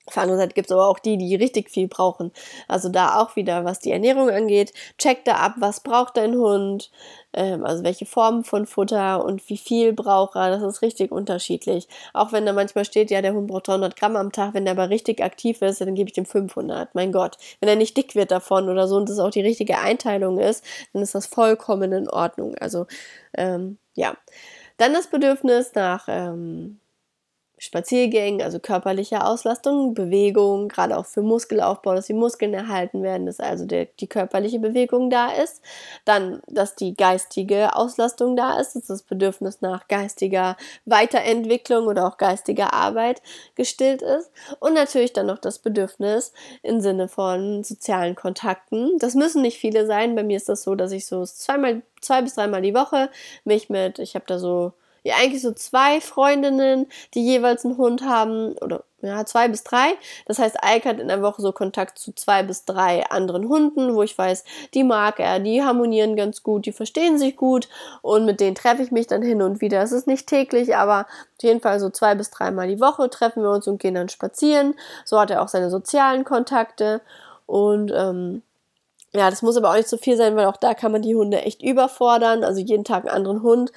Auf 0.07 0.15
der 0.15 0.25
anderen 0.25 0.41
Seite 0.41 0.55
gibt 0.55 0.67
es 0.67 0.73
aber 0.73 0.87
auch 0.87 0.99
die, 0.99 1.17
die 1.17 1.35
richtig 1.35 1.71
viel 1.71 1.89
brauchen. 1.89 2.31
Also 2.69 2.91
da 2.91 3.23
auch 3.23 3.37
wieder, 3.37 3.65
was 3.65 3.81
die 3.81 3.91
Ernährung 3.91 4.29
angeht, 4.29 4.75
check 4.99 5.25
da 5.25 5.37
ab, 5.37 5.55
was 5.57 5.81
braucht 5.81 6.19
dein 6.19 6.35
Hund, 6.35 6.91
ähm, 7.33 7.65
also 7.65 7.85
welche 7.85 8.05
Formen 8.05 8.45
von 8.45 8.67
Futter 8.67 9.25
und 9.25 9.49
wie 9.49 9.57
viel 9.57 9.95
braucht 9.95 10.37
er. 10.37 10.51
Das 10.51 10.63
ist 10.63 10.83
richtig 10.83 11.11
unterschiedlich. 11.11 11.89
Auch 12.13 12.33
wenn 12.33 12.45
da 12.45 12.53
manchmal 12.53 12.85
steht, 12.85 13.11
ja, 13.11 13.23
der 13.23 13.33
Hund 13.33 13.47
braucht 13.47 13.69
300 13.69 13.97
Gramm 13.97 14.17
am 14.17 14.31
Tag, 14.31 14.53
wenn 14.53 14.67
der 14.67 14.73
aber 14.73 14.91
richtig 14.91 15.23
aktiv 15.23 15.63
ist, 15.63 15.81
dann 15.81 15.95
gebe 15.95 16.11
ich 16.11 16.15
dem 16.15 16.27
500. 16.27 16.95
Mein 16.95 17.11
Gott, 17.11 17.39
wenn 17.61 17.71
er 17.71 17.77
nicht 17.77 17.97
dick 17.97 18.15
wird 18.15 18.31
davon 18.31 18.69
oder 18.69 18.87
so 18.87 18.97
und 18.97 19.09
das 19.09 19.19
auch 19.19 19.31
die 19.31 19.41
richtige 19.41 19.79
Einteilung 19.79 20.39
ist, 20.39 20.63
dann 20.93 21.03
ist 21.03 21.15
das 21.15 21.27
vollkommen 21.27 21.93
in 21.93 22.11
Ordnung. 22.11 22.55
Also 22.57 22.87
ähm, 23.39 23.79
ja. 23.95 24.15
Dann 24.77 24.93
das 24.93 25.09
Bedürfnis 25.09 25.75
nach 25.75 26.07
ähm, 26.09 26.81
Spaziergängen, 27.65 28.43
also 28.43 28.59
körperliche 28.59 29.25
Auslastung, 29.25 29.95
Bewegung, 29.95 30.69
gerade 30.69 30.99
auch 30.99 31.07
für 31.07 31.23
Muskelaufbau, 31.23 31.95
dass 31.95 32.07
die 32.07 32.13
Muskeln 32.13 32.53
erhalten 32.53 33.03
werden, 33.03 33.25
dass 33.25 33.41
also 33.41 33.65
der, 33.65 33.87
die 33.87 34.07
körperliche 34.07 34.59
Bewegung 34.59 35.09
da 35.09 35.33
ist. 35.33 35.63
Dann, 36.05 36.43
dass 36.47 36.75
die 36.75 36.95
geistige 36.95 37.75
Auslastung 37.75 38.37
da 38.37 38.61
ist, 38.61 38.77
dass 38.77 38.87
das 38.87 39.03
Bedürfnis 39.03 39.63
nach 39.63 39.89
geistiger 39.89 40.57
Weiterentwicklung 40.85 41.87
oder 41.87 42.07
auch 42.07 42.19
geistiger 42.19 42.75
Arbeit 42.75 43.23
gestillt 43.55 44.03
ist. 44.03 44.31
Und 44.61 44.75
natürlich 44.75 45.15
dann 45.15 45.27
noch 45.27 45.39
das 45.39 45.59
Bedürfnis 45.59 46.33
im 46.63 46.81
Sinne 46.81 47.09
von 47.09 47.65
sozialen 47.65 48.15
Kontakten. 48.15 48.99
Das 48.99 49.15
müssen 49.15 49.41
nicht 49.41 49.59
viele 49.59 49.87
sein. 49.87 50.15
Bei 50.15 50.23
mir 50.23 50.37
ist 50.37 50.51
das 50.51 50.65
so, 50.65 50.75
dass 50.75 50.93
ich 50.93 51.07
so 51.07 51.25
zweimal, 51.25 51.81
zwei 52.03 52.21
bis 52.21 52.35
dreimal 52.35 52.61
die 52.61 52.75
Woche 52.75 53.09
mich 53.45 53.71
mit, 53.71 53.99
ich 53.99 54.15
habe 54.15 54.27
da 54.27 54.39
so 54.39 54.75
ja 55.05 55.17
eigentlich 55.17 55.43
so 55.43 55.53
zwei 55.53 56.01
Freundinnen, 56.01 56.87
die 57.15 57.25
jeweils 57.25 57.65
einen 57.65 57.77
Hund 57.77 58.03
haben 58.03 58.55
oder 58.61 58.85
ja, 59.03 59.27
zwei 59.27 59.49
bis 59.49 59.63
drei. 59.63 59.97
Das 60.25 60.39
heißt, 60.39 60.57
Ike 60.65 60.89
hat 60.89 60.99
in 60.99 61.09
der 61.09 61.21
Woche 61.21 61.43
so 61.43 61.53
Kontakt 61.53 61.99
zu 61.99 62.13
zwei 62.15 62.43
bis 62.43 62.65
drei 62.65 63.05
anderen 63.11 63.49
Hunden, 63.49 63.95
wo 63.95 64.03
ich 64.03 64.17
weiß, 64.17 64.45
die 64.73 64.83
mag 64.83 65.21
er, 65.21 65.41
die 65.41 65.63
harmonieren 65.63 66.17
ganz 66.17 66.43
gut, 66.43 66.65
die 66.65 66.73
verstehen 66.73 67.19
sich 67.19 67.37
gut 67.37 67.69
und 68.01 68.25
mit 68.25 68.41
denen 68.41 68.55
treffe 68.55 68.83
ich 68.83 68.91
mich 68.91 69.07
dann 69.07 69.21
hin 69.21 69.43
und 69.43 69.61
wieder. 69.61 69.83
Es 69.83 69.93
ist 69.93 70.07
nicht 70.07 70.27
täglich, 70.27 70.75
aber 70.75 71.01
auf 71.01 71.43
jeden 71.43 71.61
Fall 71.61 71.79
so 71.81 71.91
zwei 71.91 72.15
bis 72.15 72.31
dreimal 72.31 72.67
die 72.67 72.81
Woche 72.81 73.11
treffen 73.11 73.43
wir 73.43 73.51
uns 73.51 73.69
und 73.69 73.79
gehen 73.79 73.95
dann 73.95 74.09
spazieren. 74.09 74.75
So 75.05 75.21
hat 75.21 75.31
er 75.31 75.43
auch 75.43 75.49
seine 75.49 75.69
sozialen 75.69 76.25
Kontakte 76.25 77.03
und 77.45 77.93
ähm, 77.95 78.43
ja, 79.13 79.31
das 79.31 79.43
muss 79.43 79.57
aber 79.57 79.71
auch 79.71 79.77
nicht 79.77 79.89
so 79.89 79.99
viel 79.99 80.17
sein, 80.17 80.35
weil 80.35 80.47
auch 80.47 80.57
da 80.57 80.75
kann 80.75 80.93
man 80.93 81.03
die 81.03 81.15
Hunde 81.15 81.43
echt 81.43 81.63
überfordern. 81.63 82.43
Also 82.43 82.61
jeden 82.61 82.85
Tag 82.85 83.05
einen 83.05 83.15
anderen 83.15 83.43
Hund. 83.43 83.71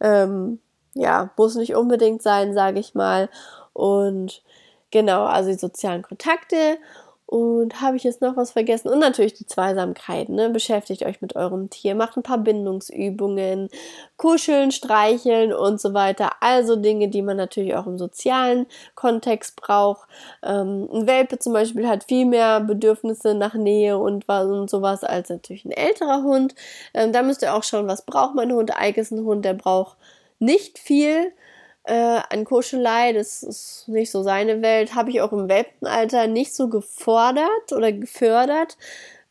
Ähm, 0.00 0.60
ja, 0.94 1.30
muss 1.36 1.54
nicht 1.56 1.74
unbedingt 1.74 2.22
sein, 2.22 2.54
sage 2.54 2.80
ich 2.80 2.94
mal. 2.94 3.28
Und 3.72 4.42
genau, 4.90 5.24
also 5.24 5.50
die 5.50 5.58
sozialen 5.58 6.02
Kontakte. 6.02 6.78
Und 7.26 7.80
habe 7.80 7.96
ich 7.96 8.04
jetzt 8.04 8.20
noch 8.20 8.36
was 8.36 8.52
vergessen? 8.52 8.90
Und 8.90 8.98
natürlich 8.98 9.32
die 9.32 9.46
Zweisamkeit. 9.46 10.28
Ne? 10.28 10.50
Beschäftigt 10.50 11.04
euch 11.04 11.22
mit 11.22 11.34
eurem 11.36 11.70
Tier, 11.70 11.94
macht 11.94 12.16
ein 12.16 12.22
paar 12.22 12.38
Bindungsübungen, 12.38 13.70
kuscheln, 14.18 14.70
streicheln 14.70 15.52
und 15.52 15.80
so 15.80 15.94
weiter. 15.94 16.32
Also 16.40 16.76
Dinge, 16.76 17.08
die 17.08 17.22
man 17.22 17.38
natürlich 17.38 17.74
auch 17.76 17.86
im 17.86 17.98
sozialen 17.98 18.66
Kontext 18.94 19.56
braucht. 19.56 20.06
Ähm, 20.42 20.86
ein 20.92 21.06
Welpe 21.06 21.38
zum 21.38 21.54
Beispiel 21.54 21.88
hat 21.88 22.04
viel 22.04 22.26
mehr 22.26 22.60
Bedürfnisse 22.60 23.34
nach 23.34 23.54
Nähe 23.54 23.98
und, 23.98 24.28
und 24.28 24.70
sowas 24.70 25.02
als 25.02 25.30
natürlich 25.30 25.64
ein 25.64 25.72
älterer 25.72 26.22
Hund. 26.22 26.54
Ähm, 26.92 27.12
da 27.12 27.22
müsst 27.22 27.40
ihr 27.40 27.54
auch 27.54 27.64
schauen, 27.64 27.88
was 27.88 28.04
braucht 28.04 28.34
mein 28.34 28.52
Hund. 28.52 28.70
Ike 28.78 29.00
ist 29.00 29.12
ein 29.12 29.24
Hund, 29.24 29.46
der 29.46 29.54
braucht 29.54 29.96
nicht 30.44 30.78
viel 30.78 31.32
äh, 31.84 32.20
an 32.28 32.44
Kuschelei, 32.44 33.12
das 33.12 33.42
ist 33.42 33.88
nicht 33.88 34.10
so 34.10 34.22
seine 34.22 34.62
Welt, 34.62 34.94
habe 34.94 35.10
ich 35.10 35.20
auch 35.20 35.32
im 35.32 35.48
Welpenalter 35.48 36.26
nicht 36.26 36.54
so 36.54 36.68
gefordert 36.68 37.72
oder 37.72 37.92
gefördert. 37.92 38.76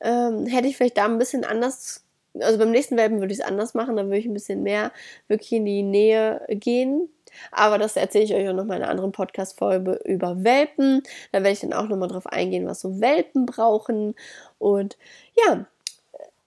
Ähm, 0.01 0.45
hätte 0.45 0.67
ich 0.67 0.77
vielleicht 0.77 0.97
da 0.97 1.05
ein 1.05 1.17
bisschen 1.17 1.45
anders, 1.45 2.03
also 2.39 2.57
beim 2.59 2.71
nächsten 2.71 2.97
Welpen 2.97 3.19
würde 3.19 3.33
ich 3.33 3.39
es 3.39 3.45
anders 3.45 3.73
machen, 3.73 3.95
da 3.95 4.03
würde 4.05 4.17
ich 4.17 4.25
ein 4.25 4.33
bisschen 4.33 4.63
mehr 4.63 4.91
wirklich 5.27 5.51
in 5.53 5.65
die 5.65 5.83
Nähe 5.83 6.45
gehen. 6.49 7.09
Aber 7.51 7.79
das 7.79 7.95
erzähle 7.95 8.25
ich 8.25 8.33
euch 8.35 8.47
auch 8.47 8.53
noch 8.53 8.65
mal 8.65 8.75
in 8.75 8.83
einer 8.83 8.91
anderen 8.91 9.11
Podcast-Folge 9.11 9.99
über 10.05 10.43
Welpen. 10.43 11.01
Da 11.31 11.39
werde 11.39 11.51
ich 11.51 11.61
dann 11.61 11.73
auch 11.73 11.87
noch 11.87 11.97
mal 11.97 12.07
drauf 12.07 12.27
eingehen, 12.27 12.67
was 12.67 12.81
so 12.81 13.01
Welpen 13.01 13.47
brauchen. 13.47 14.13
Und 14.59 14.97
ja, 15.35 15.65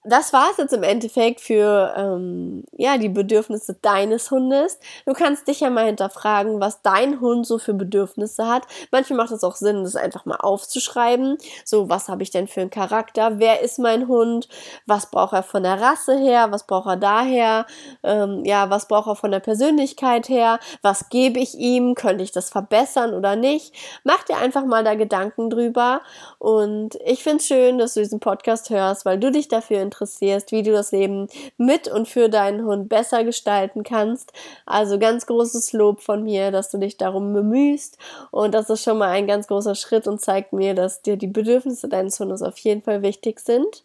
das 0.09 0.33
war 0.33 0.47
es 0.51 0.57
jetzt 0.57 0.73
im 0.73 0.83
Endeffekt 0.83 1.41
für 1.41 1.93
ähm, 1.97 2.63
ja, 2.77 2.97
die 2.97 3.09
Bedürfnisse 3.09 3.75
deines 3.81 4.31
Hundes. 4.31 4.79
Du 5.05 5.13
kannst 5.13 5.47
dich 5.47 5.59
ja 5.59 5.69
mal 5.69 5.85
hinterfragen, 5.85 6.59
was 6.59 6.81
dein 6.81 7.19
Hund 7.19 7.45
so 7.45 7.57
für 7.57 7.73
Bedürfnisse 7.73 8.47
hat. 8.47 8.63
Manchmal 8.91 9.17
macht 9.17 9.31
es 9.31 9.43
auch 9.43 9.55
Sinn, 9.55 9.83
das 9.83 9.95
einfach 9.95 10.25
mal 10.25 10.37
aufzuschreiben. 10.37 11.37
So, 11.65 11.89
was 11.89 12.07
habe 12.07 12.23
ich 12.23 12.31
denn 12.31 12.47
für 12.47 12.61
einen 12.61 12.69
Charakter? 12.69 13.39
Wer 13.39 13.61
ist 13.61 13.79
mein 13.79 14.07
Hund? 14.07 14.47
Was 14.85 15.11
braucht 15.11 15.33
er 15.33 15.43
von 15.43 15.63
der 15.63 15.81
Rasse 15.81 16.17
her? 16.17 16.47
Was 16.51 16.65
braucht 16.65 16.87
er 16.87 16.97
daher? 16.97 17.65
Ähm, 18.03 18.43
ja, 18.45 18.69
was 18.69 18.87
braucht 18.87 19.07
er 19.07 19.15
von 19.15 19.31
der 19.31 19.39
Persönlichkeit 19.41 20.29
her? 20.29 20.59
Was 20.81 21.09
gebe 21.09 21.39
ich 21.39 21.55
ihm? 21.55 21.95
Könnte 21.95 22.23
ich 22.23 22.31
das 22.31 22.49
verbessern 22.49 23.13
oder 23.13 23.35
nicht? 23.35 23.73
Mach 24.03 24.23
dir 24.23 24.37
einfach 24.37 24.65
mal 24.65 24.83
da 24.83 24.95
Gedanken 24.95 25.49
drüber. 25.49 26.01
Und 26.39 26.95
ich 27.05 27.23
finde 27.23 27.37
es 27.37 27.47
schön, 27.47 27.77
dass 27.77 27.93
du 27.93 27.99
diesen 27.99 28.19
Podcast 28.19 28.69
hörst, 28.69 29.05
weil 29.05 29.19
du 29.19 29.31
dich 29.31 29.47
dafür 29.47 29.81
interessierst 29.81 29.96
interessierst, 29.97 30.51
wie 30.51 30.63
du 30.63 30.71
das 30.71 30.91
Leben 30.91 31.27
mit 31.57 31.87
und 31.87 32.07
für 32.07 32.29
deinen 32.29 32.65
Hund 32.65 32.89
besser 32.89 33.23
gestalten 33.23 33.83
kannst. 33.83 34.31
Also 34.65 34.99
ganz 34.99 35.25
großes 35.25 35.73
Lob 35.73 36.01
von 36.01 36.23
mir, 36.23 36.51
dass 36.51 36.69
du 36.69 36.77
dich 36.77 36.97
darum 36.97 37.33
bemühst 37.33 37.97
und 38.31 38.53
das 38.53 38.69
ist 38.69 38.83
schon 38.83 38.99
mal 38.99 39.09
ein 39.09 39.27
ganz 39.27 39.47
großer 39.47 39.75
Schritt 39.75 40.07
und 40.07 40.21
zeigt 40.21 40.53
mir, 40.53 40.73
dass 40.73 41.01
dir 41.01 41.17
die 41.17 41.27
Bedürfnisse 41.27 41.89
deines 41.89 42.19
Hundes 42.19 42.41
auf 42.41 42.57
jeden 42.59 42.81
Fall 42.81 43.01
wichtig 43.01 43.39
sind. 43.39 43.83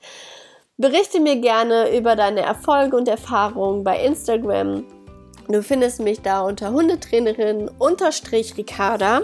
Berichte 0.77 1.21
mir 1.21 1.37
gerne 1.37 1.97
über 1.97 2.17
deine 2.17 2.41
Erfolge 2.41 2.97
und 2.97 3.09
Erfahrungen 3.09 3.85
bei 3.85 4.05
Instagram 4.05 4.85
Du 5.53 5.63
findest 5.63 6.01
mich 6.01 6.23
da 6.23 6.41
unter 6.41 6.73
Hundetrainerin 6.73 7.71
unterstrich 7.79 8.57
Ricarda. 8.57 9.21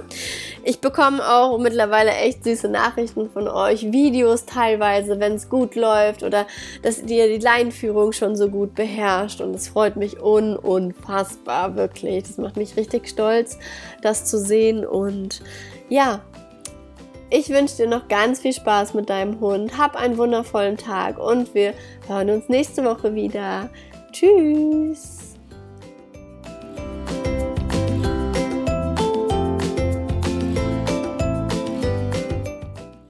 Ich 0.63 0.79
bekomme 0.79 1.27
auch 1.27 1.57
mittlerweile 1.59 2.11
echt 2.11 2.45
süße 2.45 2.69
Nachrichten 2.69 3.31
von 3.31 3.49
euch, 3.49 3.93
Videos 3.93 4.45
teilweise, 4.45 5.21
wenn 5.21 5.37
es 5.37 5.49
gut 5.49 5.75
läuft 5.75 6.23
oder 6.23 6.47
dass 6.83 7.03
ihr 7.03 7.29
die 7.29 7.43
Leinführung 7.43 8.13
schon 8.13 8.37
so 8.37 8.51
gut 8.51 8.75
beherrscht 8.75 9.41
und 9.41 9.55
es 9.55 9.69
freut 9.69 9.97
mich 9.97 10.21
un 10.21 10.57
unfassbar 10.57 11.77
wirklich. 11.77 12.25
Das 12.25 12.37
macht 12.37 12.59
mich 12.59 12.77
richtig 12.77 13.09
stolz, 13.09 13.59
das 14.03 14.27
zu 14.27 14.39
sehen 14.39 14.85
und 14.85 15.41
ja, 15.89 16.21
ich 17.31 17.49
wünsche 17.49 17.77
dir 17.79 17.89
noch 17.89 18.07
ganz 18.09 18.41
viel 18.41 18.53
Spaß 18.53 18.93
mit 18.93 19.09
deinem 19.09 19.41
Hund. 19.41 19.79
Hab 19.79 19.97
einen 19.97 20.19
wundervollen 20.19 20.77
Tag 20.77 21.19
und 21.19 21.55
wir 21.55 21.73
hören 22.07 22.29
uns 22.29 22.51
nächste 22.51 22.85
Woche 22.85 23.15
wieder. 23.15 23.71
Tschüss. 24.13 25.18